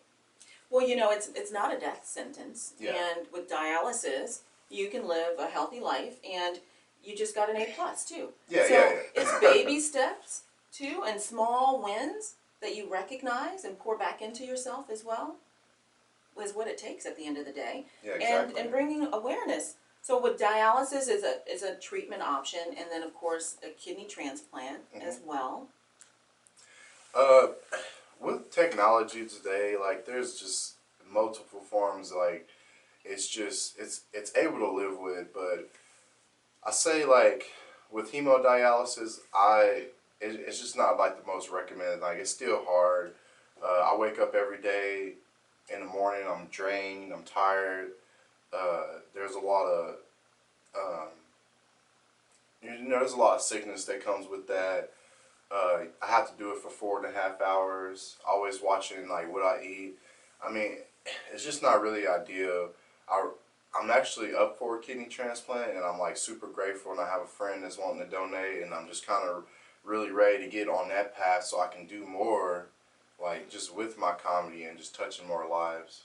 Well, 0.70 0.86
you 0.86 0.94
know, 0.96 1.10
it's 1.10 1.28
it's 1.34 1.52
not 1.52 1.74
a 1.74 1.80
death 1.80 2.04
sentence, 2.04 2.74
Yeah. 2.78 2.92
and 2.96 3.26
with 3.32 3.50
dialysis, 3.50 4.40
you 4.68 4.88
can 4.88 5.06
live 5.08 5.38
a 5.38 5.46
healthy 5.46 5.80
life, 5.80 6.16
and 6.30 6.60
you 7.02 7.16
just 7.16 7.34
got 7.34 7.48
an 7.50 7.56
A 7.56 7.72
plus 7.74 8.04
too. 8.06 8.28
Yeah, 8.48 8.66
so 8.68 8.74
yeah, 8.74 8.90
yeah. 8.90 9.22
it's 9.22 9.40
baby 9.40 9.80
steps 9.80 10.42
too, 10.70 11.02
and 11.06 11.18
small 11.20 11.82
wins 11.82 12.34
that 12.60 12.76
you 12.76 12.90
recognize 12.92 13.64
and 13.64 13.78
pour 13.78 13.96
back 13.98 14.22
into 14.22 14.44
yourself 14.44 14.90
as 14.90 15.02
well. 15.04 15.36
Is 16.40 16.54
what 16.54 16.66
it 16.66 16.78
takes 16.78 17.06
at 17.06 17.16
the 17.16 17.26
end 17.26 17.36
of 17.36 17.44
the 17.46 17.52
day, 17.52 17.86
Yeah, 18.02 18.14
and 18.14 18.56
and 18.56 18.70
bringing 18.70 19.08
awareness. 19.12 19.74
So 20.00 20.20
with 20.20 20.40
dialysis 20.40 21.08
is 21.08 21.22
a 21.22 21.36
is 21.48 21.62
a 21.62 21.76
treatment 21.76 22.22
option, 22.22 22.60
and 22.76 22.86
then 22.90 23.02
of 23.02 23.14
course 23.14 23.56
a 23.64 23.70
kidney 23.70 24.06
transplant 24.06 24.80
Mm-hmm. 24.94 25.06
as 25.06 25.20
well. 25.24 25.68
Uh, 27.14 27.48
with 28.20 28.50
technology 28.50 29.26
today, 29.26 29.76
like 29.78 30.06
there's 30.06 30.40
just 30.40 30.74
multiple 31.08 31.60
forms. 31.60 32.12
Like 32.12 32.48
it's 33.04 33.28
just 33.28 33.78
it's 33.78 34.02
it's 34.12 34.34
able 34.36 34.58
to 34.58 34.70
live 34.72 34.98
with, 34.98 35.32
but 35.32 35.68
I 36.66 36.70
say 36.70 37.04
like 37.04 37.44
with 37.90 38.12
hemodialysis, 38.12 39.18
I 39.34 39.86
it, 40.20 40.40
it's 40.46 40.60
just 40.60 40.76
not 40.76 40.98
like 40.98 41.20
the 41.20 41.26
most 41.30 41.50
recommended. 41.50 42.00
Like 42.00 42.18
it's 42.18 42.30
still 42.30 42.64
hard. 42.66 43.12
Uh, 43.62 43.92
I 43.92 43.96
wake 43.96 44.18
up 44.18 44.34
every 44.34 44.60
day 44.60 45.12
in 45.72 45.80
the 45.80 45.86
morning. 45.86 46.26
I'm 46.28 46.46
drained. 46.50 47.12
I'm 47.12 47.24
tired. 47.24 47.90
Uh, 48.52 49.00
there's 49.14 49.34
a 49.34 49.40
lot 49.40 49.64
of 49.66 49.96
um, 50.74 51.08
you 52.62 52.88
know, 52.88 53.00
there's 53.00 53.12
a 53.12 53.16
lot 53.16 53.36
of 53.36 53.42
sickness 53.42 53.84
that 53.86 54.04
comes 54.04 54.26
with 54.28 54.46
that. 54.48 54.90
Uh, 55.50 55.84
I 56.00 56.06
have 56.06 56.30
to 56.30 56.38
do 56.38 56.52
it 56.52 56.58
for 56.58 56.70
four 56.70 57.04
and 57.04 57.14
a 57.14 57.18
half 57.18 57.40
hours. 57.40 58.16
Always 58.26 58.60
watching 58.62 59.08
like 59.08 59.32
what 59.32 59.42
I 59.42 59.62
eat. 59.62 59.94
I 60.44 60.50
mean, 60.50 60.78
it's 61.32 61.44
just 61.44 61.62
not 61.62 61.82
really 61.82 62.06
ideal. 62.06 62.70
I 63.08 63.28
I'm 63.78 63.90
actually 63.90 64.34
up 64.34 64.58
for 64.58 64.76
a 64.76 64.80
kidney 64.80 65.06
transplant, 65.06 65.72
and 65.72 65.84
I'm 65.84 65.98
like 65.98 66.16
super 66.16 66.46
grateful. 66.46 66.92
And 66.92 67.00
I 67.00 67.08
have 67.08 67.22
a 67.22 67.26
friend 67.26 67.62
that's 67.62 67.78
wanting 67.78 68.04
to 68.04 68.10
donate, 68.10 68.62
and 68.62 68.72
I'm 68.72 68.86
just 68.86 69.06
kind 69.06 69.28
of 69.28 69.44
really 69.84 70.10
ready 70.10 70.44
to 70.44 70.50
get 70.50 70.68
on 70.68 70.88
that 70.88 71.16
path 71.16 71.44
so 71.44 71.60
I 71.60 71.66
can 71.66 71.86
do 71.86 72.06
more, 72.06 72.68
like 73.22 73.50
just 73.50 73.74
with 73.74 73.98
my 73.98 74.12
comedy 74.12 74.64
and 74.64 74.78
just 74.78 74.94
touching 74.94 75.26
more 75.26 75.46
lives. 75.48 76.02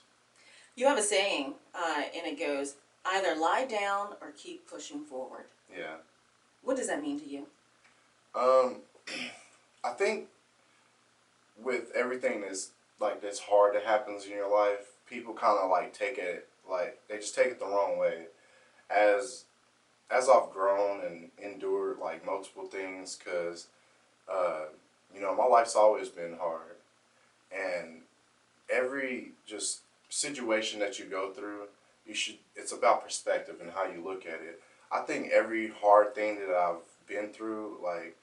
You 0.76 0.86
have 0.86 0.98
a 0.98 1.02
saying, 1.02 1.54
uh, 1.74 2.02
and 2.16 2.26
it 2.26 2.38
goes, 2.38 2.76
either 3.04 3.34
lie 3.34 3.64
down 3.64 4.14
or 4.20 4.32
keep 4.36 4.68
pushing 4.68 5.04
forward. 5.04 5.46
Yeah. 5.76 5.96
What 6.62 6.76
does 6.76 6.86
that 6.86 7.02
mean 7.02 7.18
to 7.20 7.28
you? 7.28 7.46
Um, 8.34 8.76
I 9.84 9.90
think 9.90 10.28
with 11.62 11.90
everything 11.94 12.42
that's 12.42 12.70
like 13.00 13.20
that's 13.20 13.40
hard 13.40 13.74
that 13.74 13.84
happens 13.84 14.24
in 14.24 14.32
your 14.32 14.50
life, 14.50 14.92
people 15.08 15.34
kind 15.34 15.58
of 15.60 15.70
like 15.70 15.92
take 15.92 16.18
it 16.18 16.48
like 16.70 16.98
they 17.08 17.16
just 17.16 17.34
take 17.34 17.46
it 17.46 17.58
the 17.58 17.66
wrong 17.66 17.98
way. 17.98 18.26
As 18.90 19.44
as 20.10 20.28
I've 20.28 20.50
grown 20.50 21.04
and 21.04 21.30
endured 21.42 21.98
like 21.98 22.24
multiple 22.24 22.66
things, 22.66 23.18
cause 23.22 23.68
uh, 24.32 24.66
you 25.14 25.20
know 25.20 25.34
my 25.34 25.44
life's 25.44 25.76
always 25.76 26.08
been 26.08 26.36
hard, 26.40 26.76
and 27.52 28.02
every 28.70 29.32
just 29.46 29.80
situation 30.08 30.80
that 30.80 30.98
you 30.98 31.04
go 31.04 31.30
through, 31.30 31.64
you 32.06 32.14
should. 32.14 32.36
It's 32.56 32.72
about 32.72 33.04
perspective 33.04 33.56
and 33.60 33.70
how 33.70 33.84
you 33.84 34.02
look 34.04 34.26
at 34.26 34.40
it. 34.40 34.60
I 34.90 35.00
think 35.00 35.30
every 35.30 35.68
hard 35.68 36.14
thing 36.14 36.38
that 36.40 36.54
I've 36.54 36.76
been 37.06 37.30
through, 37.30 37.78
like 37.82 38.16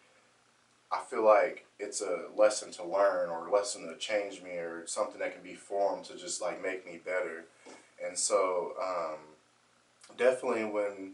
I 0.91 1.00
feel 1.00 1.25
like 1.25 1.65
it's 1.79 2.01
a 2.01 2.25
lesson 2.36 2.72
to 2.72 2.84
learn 2.84 3.29
or 3.29 3.48
a 3.48 3.53
lesson 3.53 3.88
to 3.88 3.98
change 3.98 4.41
me 4.41 4.51
or 4.51 4.84
something 4.86 5.20
that 5.20 5.34
can 5.34 5.44
be 5.44 5.55
formed 5.55 6.05
to 6.05 6.15
just 6.15 6.41
like 6.41 6.62
make 6.62 6.86
me 6.86 7.00
better. 7.03 7.46
And 8.05 8.17
so, 8.17 8.74
um, 8.82 9.17
definitely 10.17 10.65
when 10.65 11.13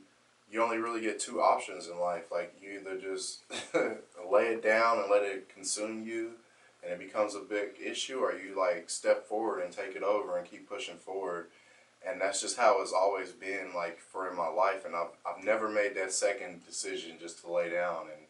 you 0.52 0.62
only 0.62 0.78
really 0.78 1.02
get 1.02 1.20
two 1.20 1.42
options 1.42 1.88
in 1.88 2.00
life, 2.00 2.32
like 2.32 2.54
you 2.62 2.80
either 2.80 2.98
just 3.00 3.40
lay 4.30 4.48
it 4.48 4.64
down 4.64 5.00
and 5.00 5.10
let 5.10 5.24
it 5.24 5.50
consume 5.54 6.06
you 6.06 6.32
and 6.84 6.92
it 6.92 7.00
becomes 7.00 7.36
a 7.36 7.40
big 7.40 7.72
issue, 7.84 8.20
or 8.20 8.34
you 8.34 8.58
like 8.58 8.90
step 8.90 9.28
forward 9.28 9.62
and 9.64 9.72
take 9.72 9.96
it 9.96 10.04
over 10.04 10.38
and 10.38 10.50
keep 10.50 10.68
pushing 10.70 10.96
forward. 10.98 11.48
And 12.08 12.20
that's 12.20 12.42
just 12.42 12.58
how 12.58 12.82
it's 12.82 12.94
always 12.94 13.32
been 13.32 13.74
like 13.76 14.00
for 14.00 14.28
in 14.30 14.36
my 14.36 14.48
life. 14.48 14.86
And 14.86 14.96
I've, 14.96 15.12
I've 15.26 15.44
never 15.44 15.70
made 15.70 15.96
that 15.96 16.12
second 16.12 16.66
decision 16.66 17.18
just 17.20 17.42
to 17.44 17.52
lay 17.52 17.70
down. 17.70 18.08
And 18.12 18.26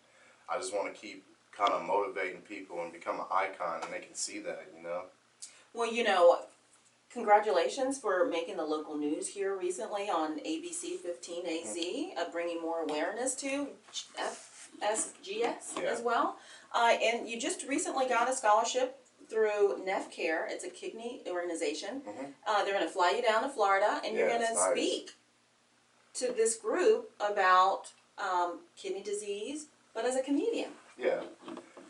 I 0.50 0.58
just 0.58 0.74
want 0.76 0.94
to 0.94 1.00
keep 1.00 1.24
kind 1.58 1.72
of 1.72 1.86
motivating 1.86 2.42
people 2.42 2.82
and 2.84 2.92
become 2.92 3.20
an 3.20 3.26
icon 3.32 3.82
and 3.84 3.94
they 3.94 4.00
can 4.06 4.16
see 4.16 4.40
that, 4.40 4.66
you 4.76 4.84
know? 4.84 5.04
Well, 5.74 5.92
you 5.94 6.04
know, 6.04 6.40
congratulations 7.14 7.98
for 7.98 8.26
making 8.26 8.58
the 8.58 8.66
local 8.66 8.98
news 8.98 9.28
here 9.30 9.56
recently 9.56 10.10
on 10.10 10.40
ABC 10.40 10.98
15AC, 11.00 12.18
uh, 12.18 12.30
bringing 12.32 12.62
more 12.62 12.82
awareness 12.82 13.36
to 13.36 13.68
FSGS 14.18 15.78
Yeah. 15.82 15.90
as 15.90 16.02
well. 16.02 16.38
Uh, 16.74 16.96
and 17.04 17.28
you 17.28 17.40
just 17.40 17.68
recently 17.68 18.08
got 18.08 18.30
a 18.30 18.34
scholarship 18.34 18.98
through 19.30 19.84
NephCure. 19.86 20.50
It's 20.50 20.64
a 20.64 20.70
kidney 20.70 21.22
organization. 21.28 22.02
Mhm. 22.02 22.34
Uh, 22.46 22.64
they're 22.64 22.74
going 22.74 22.86
to 22.86 22.92
fly 22.92 23.12
you 23.12 23.22
down 23.22 23.44
to 23.44 23.50
Florida, 23.50 24.02
and 24.04 24.16
you're 24.16 24.28
going 24.28 24.46
to 24.46 24.54
nice. 24.54 24.72
speak 24.72 25.12
to 26.16 26.34
this 26.34 26.56
group 26.56 27.12
about 27.20 27.92
um, 28.18 28.60
kidney 28.76 29.02
disease, 29.02 29.68
but 29.94 30.06
as 30.06 30.16
a 30.16 30.22
comedian. 30.22 30.72
Yeah. 30.98 31.22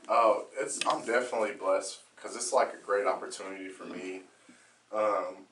Oh, 0.07 0.45
it's 0.59 0.79
I'm 0.87 1.05
definitely 1.05 1.53
blessed 1.53 1.99
because 2.15 2.35
it's 2.35 2.53
like 2.53 2.73
a 2.73 2.85
great 2.85 3.05
opportunity 3.05 3.69
for 3.69 3.85
me. 3.85 4.21
Um, 4.93 5.47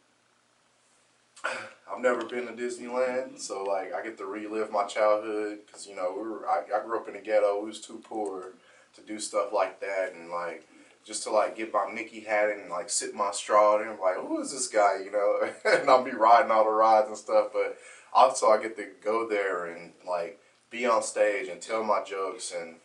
I've 1.43 1.99
never 1.99 2.25
been 2.25 2.45
to 2.47 2.53
Disneyland, 2.53 3.39
so 3.39 3.63
like 3.63 3.93
I 3.93 4.03
get 4.03 4.17
to 4.17 4.25
relive 4.25 4.71
my 4.71 4.85
childhood 4.85 5.59
because 5.65 5.87
you 5.87 5.95
know 5.95 6.13
we 6.15 6.27
were 6.27 6.47
I, 6.47 6.63
I 6.75 6.83
grew 6.83 6.97
up 6.99 7.07
in 7.07 7.15
the 7.15 7.21
ghetto. 7.21 7.59
We 7.59 7.67
was 7.67 7.81
too 7.81 8.01
poor 8.03 8.53
to 8.95 9.01
do 9.01 9.19
stuff 9.19 9.51
like 9.53 9.79
that, 9.81 10.13
and 10.15 10.29
like 10.29 10.65
just 11.05 11.23
to 11.23 11.31
like 11.31 11.55
get 11.55 11.73
my 11.73 11.89
Mickey 11.91 12.21
hat 12.21 12.49
and 12.49 12.69
like 12.69 12.89
sit 12.89 13.15
my 13.15 13.31
straw 13.31 13.81
and 13.81 13.99
like, 13.99 14.17
who 14.17 14.41
is 14.41 14.51
this 14.51 14.67
guy? 14.67 14.97
You 15.03 15.11
know, 15.11 15.49
and 15.79 15.89
I'll 15.89 16.03
be 16.03 16.11
riding 16.11 16.51
all 16.51 16.65
the 16.65 16.71
rides 16.71 17.07
and 17.07 17.17
stuff. 17.17 17.47
But 17.53 17.77
also 18.13 18.47
I 18.47 18.61
get 18.61 18.77
to 18.77 18.87
go 19.03 19.27
there 19.27 19.65
and 19.65 19.93
like 20.07 20.39
be 20.69 20.85
on 20.85 21.01
stage 21.01 21.47
and 21.47 21.61
tell 21.61 21.83
my 21.83 22.03
jokes 22.03 22.53
and 22.57 22.75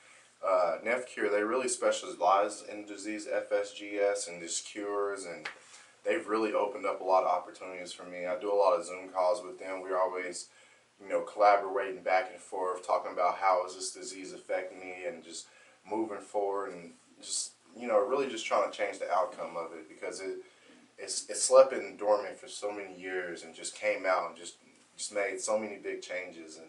uh, 0.47 0.77
NephCure, 0.85 1.31
they 1.31 1.43
really 1.43 1.69
specialize 1.69 2.63
in 2.71 2.85
disease 2.85 3.27
FSGS 3.27 4.29
and 4.29 4.43
just 4.43 4.67
cures, 4.67 5.25
and 5.25 5.49
they've 6.05 6.27
really 6.27 6.53
opened 6.53 6.87
up 6.87 7.01
a 7.01 7.05
lot 7.05 7.25
of 7.25 7.31
opportunities 7.31 7.93
for 7.93 8.05
me. 8.05 8.27
I 8.27 8.39
do 8.39 8.53
a 8.53 8.55
lot 8.55 8.79
of 8.79 8.85
Zoom 8.85 9.09
calls 9.09 9.43
with 9.43 9.59
them. 9.59 9.81
We're 9.81 9.99
always, 9.99 10.49
you 11.03 11.09
know, 11.09 11.23
collaborating 11.23 12.03
back 12.03 12.31
and 12.31 12.41
forth, 12.41 12.87
talking 12.87 13.13
about 13.13 13.37
how 13.37 13.65
is 13.67 13.75
this 13.75 13.93
disease 13.93 14.33
affecting 14.33 14.81
me, 14.81 15.07
and 15.09 15.25
just 15.25 15.47
moving 15.89 16.19
forward, 16.19 16.73
and 16.73 16.93
just 17.21 17.53
you 17.77 17.89
know, 17.89 17.99
really 17.99 18.29
just 18.29 18.47
trying 18.47 18.71
to 18.71 18.77
change 18.77 18.99
the 18.99 19.11
outcome 19.11 19.57
of 19.57 19.73
it 19.73 19.89
because 19.89 20.21
it 20.21 20.37
it's 20.99 21.29
it 21.29 21.37
slept 21.37 21.73
in 21.73 21.97
dormant 21.97 22.37
for 22.37 22.49
so 22.49 22.71
many 22.73 22.99
years 22.99 23.43
and 23.43 23.55
just 23.55 23.75
came 23.75 24.07
out 24.07 24.29
and 24.29 24.37
just 24.37 24.57
just 24.97 25.13
made 25.13 25.41
so 25.41 25.59
many 25.59 25.77
big 25.77 26.01
changes 26.01 26.57
and 26.57 26.69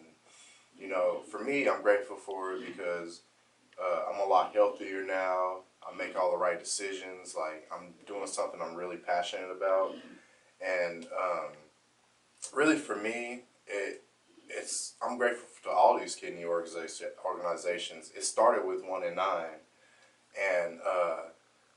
you 0.78 0.88
know, 0.88 1.22
for 1.30 1.42
me, 1.42 1.68
I'm 1.68 1.82
grateful 1.82 2.16
for 2.16 2.52
it 2.54 2.66
because 2.66 3.22
uh, 3.82 4.12
I'm 4.12 4.20
a 4.20 4.24
lot 4.24 4.54
healthier 4.54 5.04
now. 5.04 5.60
I 5.82 5.96
make 5.96 6.16
all 6.18 6.30
the 6.32 6.36
right 6.36 6.58
decisions. 6.58 7.34
Like 7.36 7.68
I'm 7.72 7.94
doing 8.06 8.26
something 8.26 8.60
I'm 8.60 8.74
really 8.74 8.96
passionate 8.96 9.50
about, 9.50 9.94
and 10.60 11.04
um, 11.06 11.48
really 12.54 12.76
for 12.76 12.96
me, 12.96 13.42
I'm 15.06 15.18
grateful 15.18 15.48
to 15.64 15.70
all 15.70 15.98
these 15.98 16.16
kidney 16.16 16.44
organization, 16.44 17.08
organizations. 17.24 18.10
It 18.16 18.24
started 18.24 18.66
with 18.66 18.84
One 18.84 19.04
in 19.04 19.14
Nine, 19.14 19.60
and 20.36 20.78
uh, 20.86 21.18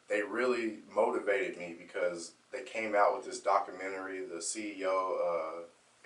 they 0.10 0.24
really 0.24 0.80
motivated 0.94 1.58
me 1.58 1.76
because 1.78 2.32
they 2.52 2.64
came 2.64 2.96
out 2.96 3.16
with 3.16 3.26
this 3.26 3.40
documentary. 3.40 4.22
The 4.26 4.38
CEO, 4.38 5.14
uh, 5.20 5.62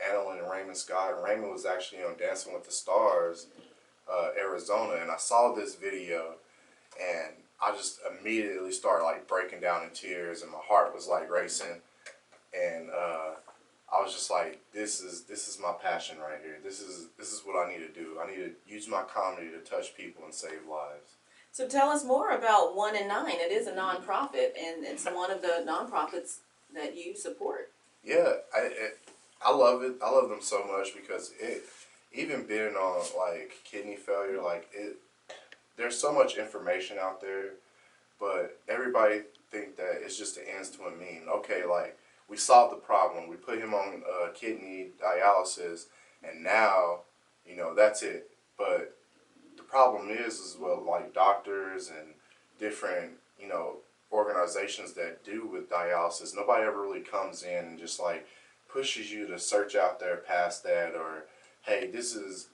Annalyn 0.06 0.40
and 0.40 0.52
Raymond 0.52 0.76
Scott. 0.76 1.24
Raymond 1.24 1.52
was 1.52 1.66
actually 1.66 2.04
on 2.04 2.18
Dancing 2.18 2.54
with 2.54 2.66
the 2.66 2.72
Stars, 2.72 3.48
uh, 4.12 4.30
Arizona, 4.38 5.00
and 5.02 5.10
I 5.10 5.18
saw 5.18 5.54
this 5.54 5.76
video, 5.76 6.36
and 7.00 7.34
I 7.62 7.72
just 7.72 8.00
immediately 8.20 8.74
started 8.74 9.06
like 9.06 9.28
breaking 9.30 9.62
down 9.62 9.84
in 9.84 9.92
tears, 9.92 10.42
and 10.42 10.52
my 10.52 10.60
heart 10.62 10.94
was 10.94 11.08
like 11.08 11.32
racing, 11.32 11.82
and 12.54 12.90
uh, 12.90 13.36
I 13.94 14.02
was 14.02 14.14
just 14.14 14.32
like, 14.32 14.60
"This 14.74 15.02
is 15.02 15.24
this 15.24 15.48
is 15.48 15.60
my 15.60 15.74
passion 15.74 16.18
right 16.20 16.40
here. 16.42 16.58
This 16.64 16.80
is 16.82 17.08
this 17.18 17.32
is 17.32 17.42
what 17.46 17.56
I 17.56 17.72
need 17.72 17.86
to 17.86 17.94
do. 17.94 18.20
I 18.22 18.30
need 18.30 18.38
to 18.38 18.52
use 18.68 18.88
my 18.88 19.04
comedy 19.04 19.50
to 19.52 19.60
touch 19.60 19.96
people 19.96 20.24
and 20.26 20.34
save 20.34 20.66
lives." 20.70 21.12
So 21.52 21.68
tell 21.68 21.90
us 21.90 22.04
more 22.04 22.32
about 22.32 22.76
One 22.76 22.96
in 22.96 23.08
Nine. 23.08 23.36
It 23.36 23.52
is 23.52 23.68
a 23.68 23.72
nonprofit, 23.72 24.58
and 24.58 24.84
it's 24.84 25.06
one 25.06 25.30
of 25.30 25.44
the 25.44 25.64
nonprofits 25.68 26.38
that 26.74 26.96
you 26.98 27.16
support. 27.16 27.72
Yeah, 28.04 28.34
I 28.56 28.60
it, 28.62 29.00
I 29.46 29.54
love 29.54 29.84
it. 29.84 29.96
I 30.04 30.10
love 30.10 30.30
them 30.30 30.42
so 30.42 30.64
much 30.66 30.96
because 30.96 31.32
it 31.40 31.64
even 32.12 32.48
being 32.48 32.76
on 32.76 33.06
like 33.18 33.54
kidney 33.64 33.96
failure, 33.96 34.42
like 34.42 34.68
it. 34.74 34.98
There's 35.78 36.00
so 36.00 36.12
much 36.12 36.38
information 36.38 36.98
out 37.00 37.22
there, 37.22 37.52
but 38.20 38.60
everybody 38.68 39.22
think 39.52 39.76
that 39.78 40.02
it's 40.02 40.18
just 40.18 40.36
the 40.36 40.56
ends 40.56 40.70
to 40.72 40.84
a 40.84 40.92
mean. 40.92 41.24
Okay, 41.30 41.66
like 41.66 41.98
we 42.30 42.38
solved 42.38 42.74
the 42.74 42.80
problem. 42.80 43.28
We 43.28 43.36
put 43.36 43.60
him 43.60 43.74
on 43.74 44.04
uh, 44.08 44.30
kidney 44.34 44.90
dialysis, 45.02 45.86
and 46.24 46.44
now 46.44 47.02
you 47.46 47.56
know 47.56 47.74
that's 47.74 48.04
it. 48.04 48.32
But 48.58 48.96
the 49.58 49.64
problem 49.64 50.10
is, 50.10 50.40
is 50.40 50.58
well, 50.60 50.84
like 50.88 51.14
doctors 51.14 51.90
and 51.90 52.14
different 52.60 53.14
you 53.40 53.48
know 53.48 53.78
organizations 54.12 54.94
that 54.94 55.24
do 55.24 55.48
with 55.48 55.70
dialysis, 55.70 56.36
nobody 56.36 56.64
ever 56.64 56.82
really 56.82 57.02
comes 57.02 57.44
in 57.44 57.66
and 57.66 57.80
just 57.80 58.00
like 58.00 58.28
pushes 58.72 59.12
you 59.12 59.28
to 59.28 59.40
search 59.40 59.76
out 59.76 60.00
there 60.00 60.18
past 60.18 60.64
that 60.64 60.96
or 60.96 61.26
hey 61.62 61.88
this 61.88 62.16
is 62.16 62.48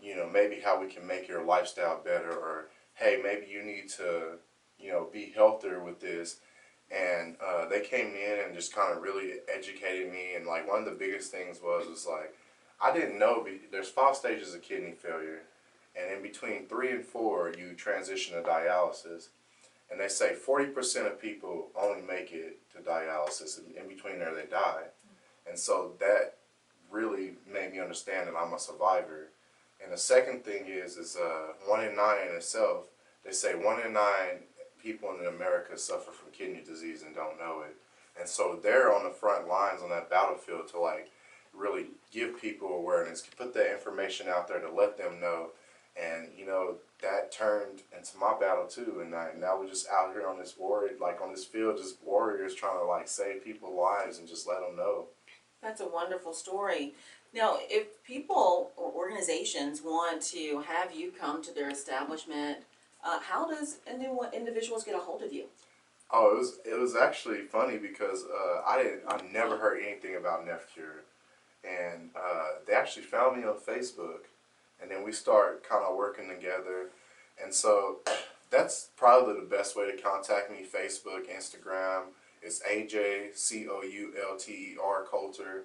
you 0.00 0.14
know 0.14 0.28
maybe 0.28 0.60
how 0.64 0.80
we 0.80 0.86
can 0.86 1.04
make 1.06 1.26
your 1.26 1.42
lifestyle 1.42 2.00
better 2.04 2.30
or 2.30 2.66
hey 2.94 3.20
maybe 3.22 3.46
you 3.50 3.62
need 3.64 3.88
to 3.88 4.38
you 4.78 4.92
know 4.92 5.08
be 5.12 5.32
healthier 5.34 5.82
with 5.82 6.00
this 6.00 6.36
and 6.94 7.36
uh, 7.44 7.66
they 7.68 7.80
came 7.80 8.08
in 8.08 8.38
and 8.44 8.54
just 8.54 8.74
kind 8.74 8.96
of 8.96 9.02
really 9.02 9.34
educated 9.52 10.10
me 10.10 10.34
and 10.36 10.46
like 10.46 10.68
one 10.68 10.78
of 10.78 10.84
the 10.84 10.90
biggest 10.92 11.30
things 11.30 11.60
was 11.62 11.86
was 11.88 12.06
like 12.06 12.34
i 12.80 12.92
didn't 12.92 13.18
know 13.18 13.46
there's 13.72 13.88
five 13.88 14.14
stages 14.14 14.54
of 14.54 14.62
kidney 14.62 14.92
failure 14.92 15.42
and 15.98 16.14
in 16.14 16.22
between 16.22 16.66
three 16.66 16.92
and 16.92 17.04
four 17.04 17.52
you 17.58 17.72
transition 17.74 18.36
to 18.36 18.48
dialysis 18.48 19.28
and 19.90 20.00
they 20.00 20.08
say 20.08 20.34
40% 20.34 21.06
of 21.06 21.20
people 21.20 21.68
only 21.80 22.02
make 22.02 22.32
it 22.32 22.58
to 22.74 22.82
dialysis 22.82 23.58
and 23.58 23.74
in 23.76 23.88
between 23.88 24.18
there 24.18 24.34
they 24.34 24.46
die. 24.46 24.84
And 25.48 25.58
so 25.58 25.92
that 26.00 26.34
really 26.90 27.34
made 27.52 27.72
me 27.72 27.80
understand 27.80 28.28
that 28.28 28.34
i'm 28.36 28.52
a 28.52 28.58
survivor. 28.58 29.28
And 29.82 29.92
the 29.92 29.98
second 29.98 30.44
thing 30.44 30.64
is 30.66 30.96
is 30.96 31.16
uh, 31.16 31.52
one 31.66 31.84
in 31.84 31.96
nine 31.96 32.28
in 32.28 32.36
itself 32.36 32.86
they 33.24 33.32
say 33.32 33.54
one 33.54 33.80
in 33.80 33.92
nine 33.92 34.44
people 34.86 35.16
in 35.20 35.26
America 35.26 35.76
suffer 35.76 36.12
from 36.12 36.30
kidney 36.30 36.62
disease 36.64 37.02
and 37.02 37.14
don't 37.14 37.38
know 37.38 37.62
it. 37.66 37.74
And 38.18 38.28
so 38.28 38.58
they're 38.62 38.94
on 38.94 39.02
the 39.02 39.10
front 39.10 39.48
lines 39.48 39.82
on 39.82 39.90
that 39.90 40.08
battlefield 40.08 40.68
to 40.68 40.80
like 40.80 41.10
really 41.52 41.86
give 42.12 42.40
people 42.40 42.68
awareness, 42.68 43.28
put 43.36 43.52
that 43.54 43.72
information 43.72 44.28
out 44.28 44.46
there 44.46 44.60
to 44.60 44.70
let 44.70 44.96
them 44.96 45.20
know. 45.20 45.48
And 46.00 46.28
you 46.36 46.46
know 46.46 46.76
that 47.02 47.32
turned 47.32 47.82
into 47.96 48.16
my 48.18 48.34
battle 48.38 48.66
too. 48.66 49.00
And 49.02 49.14
I, 49.14 49.30
now 49.36 49.58
we're 49.58 49.68
just 49.68 49.88
out 49.88 50.12
here 50.12 50.28
on 50.28 50.38
this 50.38 50.54
war, 50.56 50.88
like 51.00 51.20
on 51.20 51.32
this 51.32 51.44
field, 51.44 51.78
just 51.78 51.96
warriors 52.04 52.54
trying 52.54 52.78
to 52.78 52.84
like 52.84 53.08
save 53.08 53.42
people's 53.42 53.76
lives 53.76 54.18
and 54.18 54.28
just 54.28 54.46
let 54.46 54.60
them 54.60 54.76
know. 54.76 55.06
That's 55.62 55.80
a 55.80 55.88
wonderful 55.88 56.32
story. 56.32 56.94
Now, 57.34 57.58
if 57.62 58.02
people 58.04 58.70
or 58.76 58.92
organizations 58.92 59.82
want 59.82 60.22
to 60.28 60.62
have 60.66 60.94
you 60.94 61.10
come 61.10 61.42
to 61.42 61.52
their 61.52 61.70
establishment, 61.70 62.58
uh, 63.06 63.20
how 63.20 63.48
does 63.48 63.78
indi- 63.90 64.08
individuals 64.34 64.84
get 64.84 64.94
a 64.94 64.98
hold 64.98 65.22
of 65.22 65.32
you? 65.32 65.44
Oh, 66.10 66.34
it 66.34 66.38
was 66.38 66.58
it 66.64 66.78
was 66.78 66.94
actually 66.94 67.42
funny 67.42 67.78
because 67.78 68.24
uh, 68.24 68.62
I 68.66 68.82
didn't 68.82 69.02
I 69.08 69.20
never 69.32 69.58
heard 69.58 69.80
anything 69.82 70.16
about 70.16 70.46
NephCure, 70.46 71.02
and 71.64 72.10
uh, 72.14 72.60
they 72.66 72.74
actually 72.74 73.04
found 73.04 73.36
me 73.36 73.44
on 73.44 73.56
Facebook, 73.56 74.26
and 74.80 74.90
then 74.90 75.04
we 75.04 75.12
start 75.12 75.68
kind 75.68 75.84
of 75.84 75.96
working 75.96 76.28
together, 76.28 76.90
and 77.42 77.52
so 77.52 77.98
that's 78.50 78.90
probably 78.96 79.34
the 79.34 79.46
best 79.46 79.76
way 79.76 79.90
to 79.90 80.00
contact 80.00 80.50
me: 80.50 80.64
Facebook, 80.64 81.28
Instagram. 81.28 82.02
It's 82.42 82.60
AJ 82.62 83.36
C 83.36 83.66
O 83.68 83.82
U 83.82 84.12
L 84.30 84.36
T 84.36 84.52
E 84.52 84.76
R 84.82 85.04
Coulter. 85.04 85.62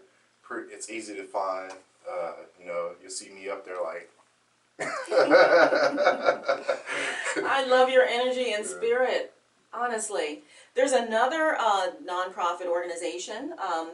It's 0.70 0.90
easy 0.90 1.16
to 1.16 1.24
find. 1.24 1.72
Uh, 2.12 2.34
you 2.60 2.66
know, 2.66 2.92
you'll 3.00 3.12
see 3.12 3.30
me 3.30 3.48
up 3.50 3.64
there 3.64 3.82
like. 3.82 4.10
I 7.46 7.66
love 7.68 7.90
your 7.90 8.04
energy 8.04 8.54
and 8.54 8.66
spirit, 8.66 9.34
honestly. 9.74 10.42
There's 10.76 10.94
another 10.94 11.56
uh, 11.60 11.88
nonprofit 12.06 12.66
organization. 12.68 13.54
Um, 13.62 13.92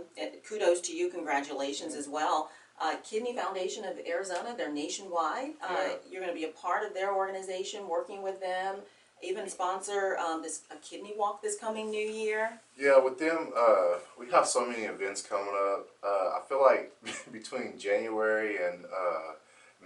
kudos 0.47 0.81
to 0.81 0.93
you, 0.95 1.09
congratulations 1.09 1.95
as 1.95 2.07
well. 2.07 2.49
Uh, 2.79 2.95
Kidney 3.03 3.35
Foundation 3.35 3.83
of 3.85 3.97
Arizona, 4.07 4.53
they're 4.55 4.71
nationwide. 4.71 5.53
Uh, 5.63 5.67
Yeah. 5.73 5.93
You're 6.11 6.21
going 6.21 6.33
to 6.33 6.39
be 6.39 6.45
a 6.45 6.49
part 6.49 6.85
of 6.85 6.93
their 6.93 7.13
organization, 7.15 7.87
working 7.89 8.21
with 8.21 8.39
them, 8.39 8.75
even 9.23 9.49
sponsor 9.49 10.15
um, 10.17 10.43
this 10.43 10.61
a 10.69 10.75
kidney 10.75 11.13
walk 11.17 11.41
this 11.41 11.57
coming 11.57 11.89
new 11.89 12.07
year. 12.07 12.59
Yeah, 12.77 12.99
with 12.99 13.17
them, 13.17 13.51
uh, 13.57 13.97
we 14.19 14.29
have 14.29 14.45
so 14.45 14.63
many 14.63 14.83
events 14.83 15.23
coming 15.23 15.47
up. 15.73 15.87
Uh, 16.03 16.37
I 16.37 16.41
feel 16.47 16.61
like 16.61 16.93
between 17.31 17.79
January 17.79 18.57
and 18.63 18.85
uh, 18.85 19.33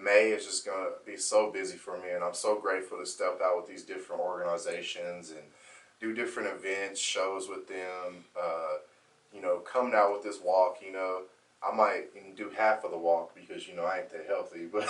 May 0.03 0.29
is 0.31 0.45
just 0.45 0.65
gonna 0.65 0.89
be 1.05 1.17
so 1.17 1.51
busy 1.51 1.77
for 1.77 1.97
me, 1.97 2.11
and 2.11 2.23
I'm 2.23 2.33
so 2.33 2.59
grateful 2.59 2.97
to 2.97 3.05
step 3.05 3.39
out 3.43 3.57
with 3.57 3.67
these 3.67 3.83
different 3.83 4.21
organizations 4.21 5.31
and 5.31 5.41
do 5.99 6.13
different 6.13 6.49
events, 6.49 6.99
shows 6.99 7.47
with 7.47 7.67
them. 7.67 8.25
Uh, 8.39 8.77
you 9.33 9.41
know, 9.41 9.59
coming 9.59 9.93
out 9.93 10.11
with 10.11 10.23
this 10.23 10.39
walk, 10.43 10.79
you 10.85 10.91
know, 10.91 11.21
I 11.63 11.73
might 11.75 12.05
even 12.15 12.33
do 12.33 12.49
half 12.49 12.83
of 12.83 12.91
the 12.91 12.97
walk 12.97 13.35
because 13.35 13.67
you 13.67 13.75
know 13.75 13.83
I 13.83 13.99
ain't 13.99 14.09
that 14.11 14.25
healthy, 14.27 14.65
but 14.71 14.87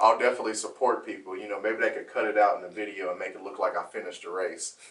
I'll 0.00 0.18
definitely 0.18 0.54
support 0.54 1.06
people. 1.06 1.38
You 1.38 1.48
know, 1.48 1.60
maybe 1.60 1.76
they 1.76 1.90
could 1.90 2.08
cut 2.08 2.24
it 2.24 2.36
out 2.36 2.56
in 2.56 2.62
the 2.62 2.68
video 2.68 3.10
and 3.10 3.18
make 3.18 3.34
it 3.34 3.42
look 3.42 3.58
like 3.58 3.76
I 3.76 3.84
finished 3.84 4.24
a 4.24 4.30
race. 4.30 4.76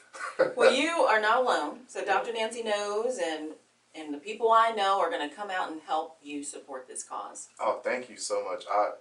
Well, 0.55 0.73
you 0.73 0.89
are 0.89 1.19
not 1.19 1.39
alone. 1.43 1.81
So 1.87 2.03
Dr. 2.03 2.33
Nancy 2.33 2.63
knows, 2.63 3.17
and 3.17 3.51
and 3.93 4.13
the 4.13 4.17
people 4.17 4.51
I 4.51 4.71
know 4.71 4.99
are 4.99 5.09
going 5.09 5.27
to 5.27 5.33
come 5.33 5.49
out 5.49 5.71
and 5.71 5.81
help 5.81 6.17
you 6.21 6.43
support 6.43 6.87
this 6.87 7.03
cause. 7.03 7.47
Oh, 7.59 7.79
thank 7.83 8.09
you 8.09 8.17
so 8.17 8.43
much. 8.43 8.65
I 8.69 8.91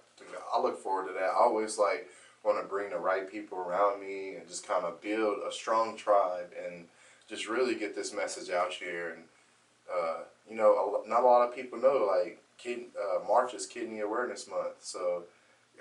I 0.53 0.61
look 0.61 0.79
forward 0.79 1.07
to 1.07 1.13
that. 1.13 1.31
I 1.31 1.39
always 1.39 1.77
like 1.77 2.07
want 2.43 2.61
to 2.61 2.67
bring 2.67 2.91
the 2.91 2.97
right 2.97 3.29
people 3.29 3.57
around 3.57 4.01
me 4.01 4.35
and 4.35 4.47
just 4.47 4.67
kind 4.67 4.85
of 4.85 5.01
build 5.01 5.39
a 5.47 5.51
strong 5.51 5.97
tribe 5.97 6.51
and 6.65 6.85
just 7.27 7.47
really 7.49 7.75
get 7.75 7.95
this 7.95 8.13
message 8.13 8.49
out 8.49 8.71
here. 8.71 9.15
And 9.15 9.23
uh, 9.93 10.19
you 10.49 10.55
know, 10.55 11.01
not 11.07 11.23
a 11.23 11.25
lot 11.25 11.47
of 11.47 11.55
people 11.55 11.79
know 11.79 12.09
like 12.09 12.41
kid 12.57 12.81
uh, 12.97 13.27
March 13.27 13.53
is 13.53 13.65
Kidney 13.65 13.99
Awareness 13.99 14.47
Month, 14.47 14.75
so. 14.81 15.23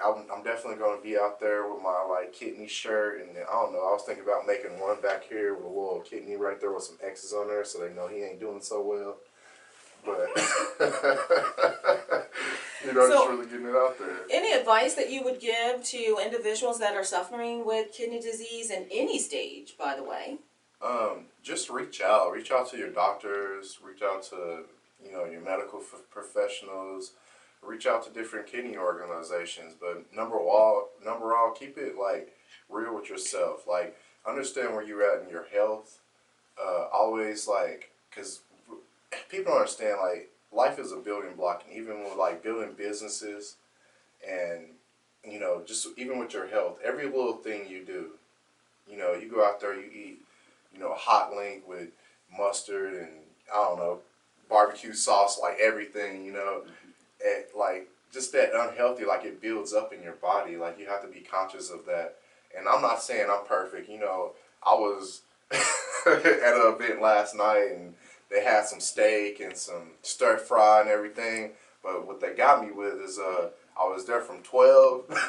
I'm, 0.05 0.25
I'm 0.29 0.43
definitely 0.43 0.81
going 0.81 0.99
to 0.99 1.05
be 1.05 1.17
out 1.17 1.39
there 1.39 1.73
with 1.73 1.81
my 1.81 2.05
like 2.11 2.33
kidney 2.33 2.67
shirt 2.67 3.21
and 3.21 3.31
I 3.39 3.53
don't 3.53 3.73
know 3.73 3.79
I 3.79 3.93
was 3.93 4.03
thinking 4.05 4.25
about 4.25 4.45
making 4.45 4.81
one 4.81 5.01
back 5.01 5.23
here 5.23 5.55
with 5.55 5.63
a 5.65 5.69
little 5.69 6.03
kidney 6.05 6.35
right 6.35 6.61
there 6.61 6.73
with 6.73 6.83
some 6.83 6.99
X's 7.01 7.33
on 7.33 7.47
there 7.47 7.65
so 7.65 7.79
they 7.79 7.95
know 7.95 8.09
he 8.09 8.25
ain't 8.25 8.41
doing 8.41 8.61
so 8.61 8.83
well 8.83 9.19
but 10.05 10.29
you 12.87 12.93
know, 12.93 13.09
just 13.09 13.13
So- 13.23 13.29
really 13.31 13.47
getting 13.47 13.67
it 13.67 13.77
out 13.77 13.99
there. 13.99 14.17
Any 14.31 14.53
advice 14.53 14.95
that 14.95 15.11
you 15.11 15.23
would 15.25 15.41
give 15.41 15.83
to 15.85 16.19
individuals 16.23 16.79
that 16.79 16.95
are 16.95 17.05
suffering 17.05 17.65
with 17.65 17.93
kidney 17.93 18.21
disease 18.21 18.71
in 18.71 18.87
any 18.91 19.19
stage, 19.19 19.77
by 19.79 19.95
the 19.97 20.03
way? 20.03 20.39
Um, 20.83 21.27
just 21.43 21.71
reach 21.71 22.01
out. 22.01 22.31
Reach 22.33 22.51
out 22.51 22.69
to 22.71 22.77
your 22.77 22.91
doctors. 22.91 23.79
Reach 23.83 24.03
out 24.03 24.23
to 24.25 24.65
you 25.03 25.13
know 25.13 25.25
your 25.25 25.41
medical 25.41 25.81
f- 25.81 26.03
professionals. 26.11 27.13
Reach 27.63 27.87
out 27.87 28.03
to 28.05 28.11
different 28.11 28.47
kidney 28.47 28.77
organizations. 28.77 29.75
But 29.81 30.13
number 30.15 30.37
all, 30.39 30.91
number 31.03 31.35
all, 31.35 31.53
keep 31.53 31.79
it 31.79 31.97
like 31.99 32.37
real 32.69 32.95
with 32.95 33.09
yourself. 33.09 33.67
Like 33.67 33.97
understand 34.27 34.75
where 34.75 34.83
you're 34.85 35.03
at 35.03 35.23
in 35.23 35.31
your 35.31 35.45
health. 35.53 36.01
Uh, 36.63 36.87
always 36.93 37.49
like 37.49 37.91
because 38.11 38.41
people 39.31 39.53
don't 39.53 39.61
understand 39.63 39.99
like 40.03 40.31
life 40.55 40.79
is 40.79 40.93
a 40.93 40.97
building 40.97 41.35
block, 41.37 41.65
and 41.67 41.77
even 41.77 42.05
with 42.05 42.17
like 42.17 42.43
building 42.43 42.75
businesses, 42.77 43.57
and 44.29 44.67
you 45.25 45.41
know 45.41 45.63
just 45.67 45.87
even 45.97 46.19
with 46.19 46.33
your 46.33 46.49
health, 46.49 46.79
every 46.85 47.05
little 47.05 47.37
thing 47.37 47.69
you 47.69 47.85
do, 47.85 48.11
you 48.91 48.97
know, 48.97 49.15
you 49.15 49.29
go 49.29 49.45
out 49.45 49.61
there, 49.61 49.75
you 49.75 49.91
eat 49.93 50.19
you 50.75 50.81
know, 50.81 50.95
hot 50.95 51.35
link 51.35 51.67
with 51.69 51.89
mustard 52.37 52.95
and 52.95 53.11
I 53.53 53.57
don't 53.57 53.79
know, 53.79 53.99
barbecue 54.49 54.93
sauce, 54.93 55.39
like 55.41 55.59
everything, 55.61 56.25
you 56.25 56.33
know, 56.33 56.63
like 57.57 57.89
just 58.13 58.33
that 58.33 58.51
unhealthy, 58.55 59.05
like 59.05 59.25
it 59.25 59.41
builds 59.41 59.73
up 59.73 59.93
in 59.93 60.03
your 60.03 60.15
body. 60.15 60.57
Like 60.57 60.79
you 60.79 60.87
have 60.87 61.03
to 61.03 61.09
be 61.09 61.21
conscious 61.21 61.71
of 61.71 61.87
that. 61.87 62.17
And 62.57 62.69
I'm 62.69 62.83
not 62.83 63.03
saying 63.03 63.27
I'm 63.31 63.47
perfect, 63.47 63.89
you 63.89 63.99
know. 63.99 64.33
I 64.67 64.75
was 64.75 65.23
at 65.53 65.63
an 66.07 66.75
event 66.75 67.03
last 67.03 67.35
night 67.35 67.69
and 67.75 67.95
they 68.35 68.43
had 68.43 68.67
some 68.67 68.81
steak 68.81 69.41
and 69.41 69.57
some 69.57 69.93
stir 70.03 70.39
fry 70.39 70.81
and 70.81 70.91
everything. 70.91 71.53
But 71.83 72.07
what 72.07 72.21
they 72.21 72.35
got 72.35 72.65
me 72.65 72.73
with 72.73 72.95
is 72.95 73.19
uh, 73.19 73.51
I 73.79 73.85
was 73.85 74.07
there 74.07 74.21
from 74.21 74.43
twelve 74.43 75.07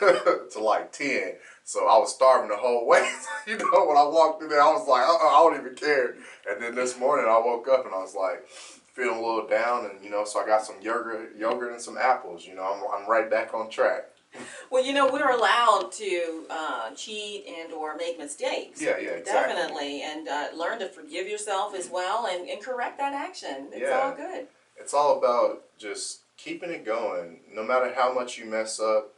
to 0.51 0.59
like 0.59 0.91
ten, 0.91 1.33
so 1.63 1.87
I 1.87 1.97
was 1.97 2.13
starving 2.13 2.49
the 2.49 2.57
whole 2.57 2.87
way. 2.87 3.07
you 3.47 3.57
know, 3.57 3.85
when 3.85 3.97
I 3.97 4.03
walked 4.03 4.41
in 4.41 4.49
there, 4.49 4.61
I 4.61 4.71
was 4.71 4.87
like, 4.87 5.03
uh-uh, 5.03 5.27
I 5.27 5.43
don't 5.43 5.59
even 5.59 5.75
care. 5.75 6.15
And 6.49 6.61
then 6.61 6.73
this 6.73 6.97
morning, 6.97 7.25
I 7.27 7.37
woke 7.37 7.67
up 7.67 7.85
and 7.85 7.93
I 7.93 7.99
was 7.99 8.15
like 8.15 8.47
feeling 8.47 9.19
a 9.19 9.21
little 9.21 9.47
down, 9.47 9.85
and 9.85 10.03
you 10.03 10.09
know, 10.09 10.23
so 10.25 10.41
I 10.41 10.47
got 10.47 10.65
some 10.65 10.77
yogurt, 10.81 11.35
yogurt 11.37 11.73
and 11.73 11.81
some 11.81 11.97
apples. 11.97 12.45
You 12.47 12.55
know, 12.55 12.63
I'm 12.63 13.03
I'm 13.03 13.09
right 13.09 13.29
back 13.29 13.53
on 13.53 13.69
track. 13.69 14.05
Well, 14.71 14.83
you 14.83 14.93
know, 14.93 15.09
we're 15.11 15.29
allowed 15.29 15.91
to 15.93 16.45
uh, 16.49 16.89
cheat 16.95 17.45
and 17.47 17.71
or 17.71 17.95
make 17.95 18.17
mistakes. 18.17 18.81
Yeah, 18.81 18.97
yeah, 18.99 19.09
exactly. 19.11 19.55
Definitely, 19.55 20.01
and 20.01 20.27
uh, 20.27 20.47
learn 20.55 20.79
to 20.79 20.89
forgive 20.89 21.27
yourself 21.27 21.75
as 21.75 21.89
well 21.89 22.25
and, 22.25 22.49
and 22.49 22.61
correct 22.61 22.97
that 22.97 23.13
action. 23.13 23.67
It's 23.71 23.81
Yeah. 23.89 23.99
all 23.99 24.11
good. 24.15 24.47
It's 24.77 24.93
all 24.93 25.17
about 25.19 25.63
just 25.77 26.21
keeping 26.37 26.71
it 26.71 26.83
going, 26.83 27.41
no 27.53 27.63
matter 27.63 27.93
how 27.93 28.11
much 28.13 28.37
you 28.37 28.45
mess 28.45 28.79
up. 28.79 29.13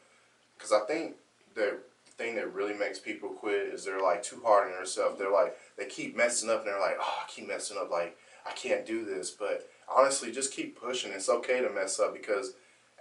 Because 0.58 0.71
I 0.73 0.82
think 0.82 1.15
the 1.56 1.77
thing 2.17 2.36
that 2.36 2.53
really 2.53 2.73
makes 2.73 2.99
people 2.99 3.30
quit 3.30 3.67
is 3.73 3.86
they're 3.86 4.01
like 4.01 4.21
too 4.23 4.41
hard 4.45 4.67
on 4.69 4.75
themselves. 4.75 5.17
They're 5.17 5.32
like 5.32 5.58
they 5.77 5.86
keep 5.86 6.15
messing 6.15 6.49
up, 6.49 6.60
and 6.60 6.67
they're 6.67 6.80
like, 6.80 6.97
oh, 6.99 7.19
I 7.23 7.30
keep 7.30 7.47
messing 7.47 7.77
up. 7.77 7.89
Like 7.89 8.17
I 8.45 8.51
can't 8.51 8.86
do 8.86 9.06
this. 9.06 9.32
But 9.32 9.67
honestly, 9.88 10.32
just 10.32 10.53
keep 10.53 10.80
pushing. 10.80 11.12
It's 11.13 11.30
okay 11.30 11.62
to 11.62 11.69
mess 11.69 11.99
up 11.99 12.13
because 12.13 12.53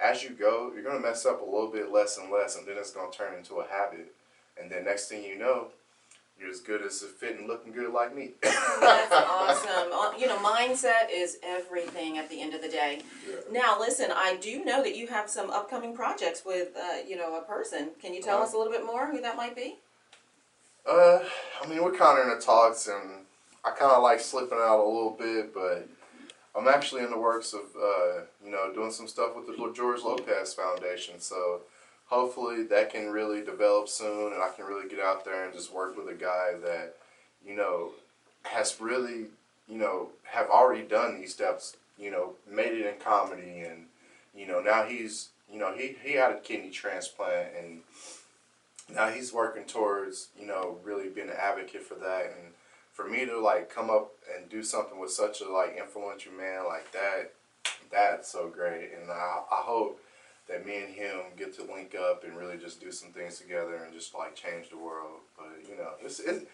as 0.03 0.23
you 0.23 0.31
go, 0.31 0.71
you're 0.75 0.83
gonna 0.83 1.01
mess 1.01 1.25
up 1.27 1.41
a 1.41 1.45
little 1.45 1.69
bit 1.71 1.91
less 1.91 2.19
and 2.19 2.31
less, 2.31 2.57
and 2.57 2.67
then 2.67 2.77
it's 2.79 2.91
gonna 2.91 3.11
turn 3.13 3.35
into 3.35 3.57
a 3.57 3.67
habit. 3.67 4.13
And 4.61 4.71
then 4.71 4.85
next 4.85 5.09
thing 5.09 5.23
you 5.25 5.37
know, 5.39 5.69
you're 6.39 6.51
as 6.51 6.61
good 6.61 6.83
as 6.83 7.03
a 7.03 7.07
fit 7.07 7.39
and 7.39 7.47
looking 7.49 7.73
good 7.73 7.91
like 7.93 8.15
me. 8.15 8.33
That's 8.43 9.13
awesome. 9.13 9.91
Uh, 9.93 10.13
You 10.19 10.27
know, 10.27 10.37
mindset 10.37 11.09
is 11.11 11.39
everything 11.43 12.19
at 12.19 12.29
the 12.29 12.41
end 12.43 12.53
of 12.55 12.61
the 12.61 12.69
day. 12.69 13.03
Yeah. 13.27 13.37
Now, 13.51 13.79
listen, 13.81 14.11
I 14.13 14.37
do 14.37 14.63
know 14.65 14.83
that 14.83 14.95
you 14.97 15.07
have 15.07 15.31
some 15.31 15.51
upcoming 15.51 15.95
projects 15.95 16.43
with, 16.45 16.77
uh, 16.77 16.99
you 17.07 17.17
know, 17.17 17.37
a 17.39 17.43
person. 17.43 17.91
Can 18.03 18.13
you 18.13 18.21
tell 18.23 18.37
Uh-huh. 18.37 18.45
us 18.45 18.53
a 18.53 18.59
little 18.59 18.73
bit 18.73 18.85
more 18.85 19.07
who 19.07 19.21
that 19.23 19.37
might 19.37 19.57
be? 19.57 19.79
Uh, 20.87 21.21
I 21.63 21.67
mean, 21.67 21.83
we're 21.83 21.93
kind 21.97 22.19
of 22.19 22.29
in 22.29 22.39
the 22.39 22.45
talks, 22.45 22.87
and 22.87 23.25
I 23.65 23.71
kind 23.71 23.93
of 23.93 24.03
like 24.03 24.21
slipping 24.21 24.59
out 24.59 24.79
a 24.85 24.87
little 24.87 25.17
bit, 25.19 25.53
but 25.55 25.89
I'm 26.57 26.69
actually 26.69 27.03
in 27.03 27.11
the 27.11 27.19
works 27.19 27.53
of, 27.53 27.61
uh, 27.77 28.23
you 28.45 28.51
know, 28.51 28.73
doing 28.73 28.91
some 28.91 29.07
stuff 29.07 29.37
with 29.37 29.47
the 29.47 29.73
George 29.75 30.03
Lopez 30.03 30.55
Foundation. 30.55 31.21
So 31.21 31.61
hopefully 32.07 32.63
that 32.65 32.91
can 32.91 33.11
really 33.11 33.45
develop 33.45 33.89
soon, 33.89 34.33
and 34.33 34.43
I 34.43 34.51
can 34.57 34.65
really 34.65 34.89
get 34.89 35.01
out 35.01 35.25
there 35.25 35.45
and 35.45 35.53
just 35.53 35.73
work 35.73 35.97
with 35.97 36.09
a 36.09 36.19
guy 36.19 36.53
that, 36.63 36.95
you 37.47 37.55
know, 37.55 37.91
has 38.45 38.81
really, 38.81 39.27
you 39.69 39.79
know, 39.79 40.09
have 40.25 40.49
already 40.49 40.83
done 40.83 41.21
these 41.21 41.33
steps. 41.33 41.77
You 41.99 42.11
know, 42.11 42.33
made 42.51 42.75
it 42.75 42.87
in 42.87 43.01
comedy, 43.01 43.61
and 43.61 43.87
you 44.37 44.47
know 44.47 44.61
now 44.61 44.85
he's, 44.85 45.31
you 45.51 45.59
know, 45.59 45.75
he 45.75 45.97
he 46.05 46.13
had 46.13 46.31
a 46.31 46.39
kidney 46.41 46.69
transplant 46.69 47.49
and 47.59 47.81
now 48.93 49.09
he's 49.09 49.33
working 49.33 49.65
towards 49.65 50.29
you 50.39 50.47
know 50.47 50.79
really 50.85 51.09
being 51.09 51.29
an 51.29 51.37
advocate 51.39 51.83
for 51.83 51.95
that 51.95 52.27
and 52.27 52.53
for 52.97 53.07
me 53.07 53.27
to 53.27 53.39
like 53.39 53.69
come 53.69 53.91
up 53.91 54.13
and 54.35 54.49
do 54.49 54.63
something 54.63 54.99
with 54.99 55.11
such 55.11 55.43
a 55.43 55.49
like 55.49 55.77
influential 55.77 56.33
man 56.33 56.65
like 56.65 56.91
that 56.93 57.33
that's 57.93 58.33
so 58.33 58.49
great. 58.49 58.91
And 58.99 59.11
i, 59.11 59.41
I 59.53 59.63
hope 59.63 60.01
that 60.49 60.65
me 60.65 60.83
and 60.83 60.95
him 60.95 61.21
get 61.37 61.55
to 61.57 61.65
link 61.65 61.95
up 61.95 62.25
and 62.25 62.37
really 62.37 62.57
just 62.57 62.81
do 62.81 62.91
some 62.91 63.11
things 63.11 63.39
together 63.39 63.83
and 63.85 63.93
just 63.93 64.15
like 64.15 64.35
change 64.35 64.71
the 64.71 64.79
world. 64.79 65.21
But 65.37 65.69
you 65.69 65.77
know 65.77 65.91
it's, 66.03 66.21
it's 66.21 66.47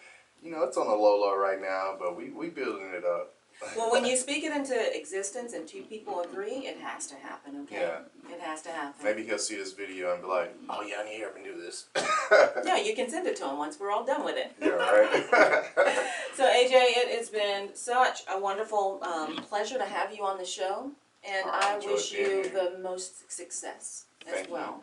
you 0.43 0.51
know 0.51 0.63
it's 0.63 0.75
on 0.75 0.87
the 0.87 0.93
low 0.93 1.21
low 1.21 1.37
right 1.37 1.61
now 1.61 1.95
but 1.97 2.17
we 2.17 2.29
we 2.29 2.49
building 2.49 2.91
it 2.93 3.05
up 3.05 3.33
Well, 3.77 3.91
when 3.91 4.05
you 4.05 4.15
speak 4.17 4.43
it 4.43 4.51
into 4.55 4.75
existence 4.97 5.53
and 5.53 5.67
two 5.67 5.83
people 5.83 6.21
agree, 6.21 6.65
it 6.67 6.77
has 6.77 7.07
to 7.07 7.15
happen, 7.15 7.61
okay? 7.63 7.81
Yeah. 7.81 8.33
It 8.33 8.39
has 8.41 8.61
to 8.63 8.69
happen. 8.69 9.03
maybe 9.03 9.23
he'll 9.23 9.37
see 9.37 9.55
this 9.55 9.73
video 9.73 10.13
and 10.13 10.21
be 10.21 10.27
like 10.27 10.55
oh 10.69 10.81
yeah 10.81 10.95
i 11.01 11.03
need 11.03 11.19
to 11.19 11.25
him 11.35 11.43
do 11.43 11.59
this 11.61 11.85
Yeah, 12.65 12.77
you 12.77 12.95
can 12.95 13.09
send 13.09 13.27
it 13.27 13.35
to 13.37 13.47
him 13.49 13.57
once 13.57 13.77
we're 13.79 13.91
all 13.91 14.05
done 14.05 14.23
with 14.25 14.37
it. 14.37 14.51
yeah 14.61 14.69
right 14.69 15.23
So 16.35 16.43
AJ, 16.45 16.71
it 16.73 17.17
has 17.19 17.29
been 17.29 17.69
such 17.75 18.21
a 18.29 18.39
wonderful 18.39 18.99
um, 19.03 19.35
pleasure 19.37 19.77
to 19.77 19.85
have 19.85 20.13
you 20.15 20.23
on 20.23 20.37
the 20.39 20.45
show, 20.45 20.89
and 21.27 21.45
I 21.49 21.73
I 21.73 21.75
enjoyed 21.75 21.91
wish 21.93 22.11
being 22.11 22.23
you 22.29 22.43
here. 22.43 22.49
the 22.71 22.79
most 22.79 23.31
success 23.31 24.05
as 24.27 24.33
Thank 24.33 24.47
you. 24.47 24.53
well. 24.53 24.81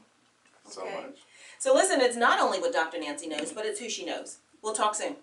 so 0.68 0.82
Okay. 0.82 0.94
much 1.06 1.18
So 1.58 1.74
listen, 1.74 2.00
it's 2.00 2.16
not 2.16 2.38
only 2.40 2.60
what 2.60 2.72
Dr. 2.72 2.98
Nancy 3.00 3.26
knows, 3.26 3.52
but 3.52 3.64
it's 3.66 3.80
who 3.80 3.88
she 3.88 4.04
knows. 4.04 4.38
We'll 4.62 4.74
talk 4.74 4.94
soon. 4.94 5.16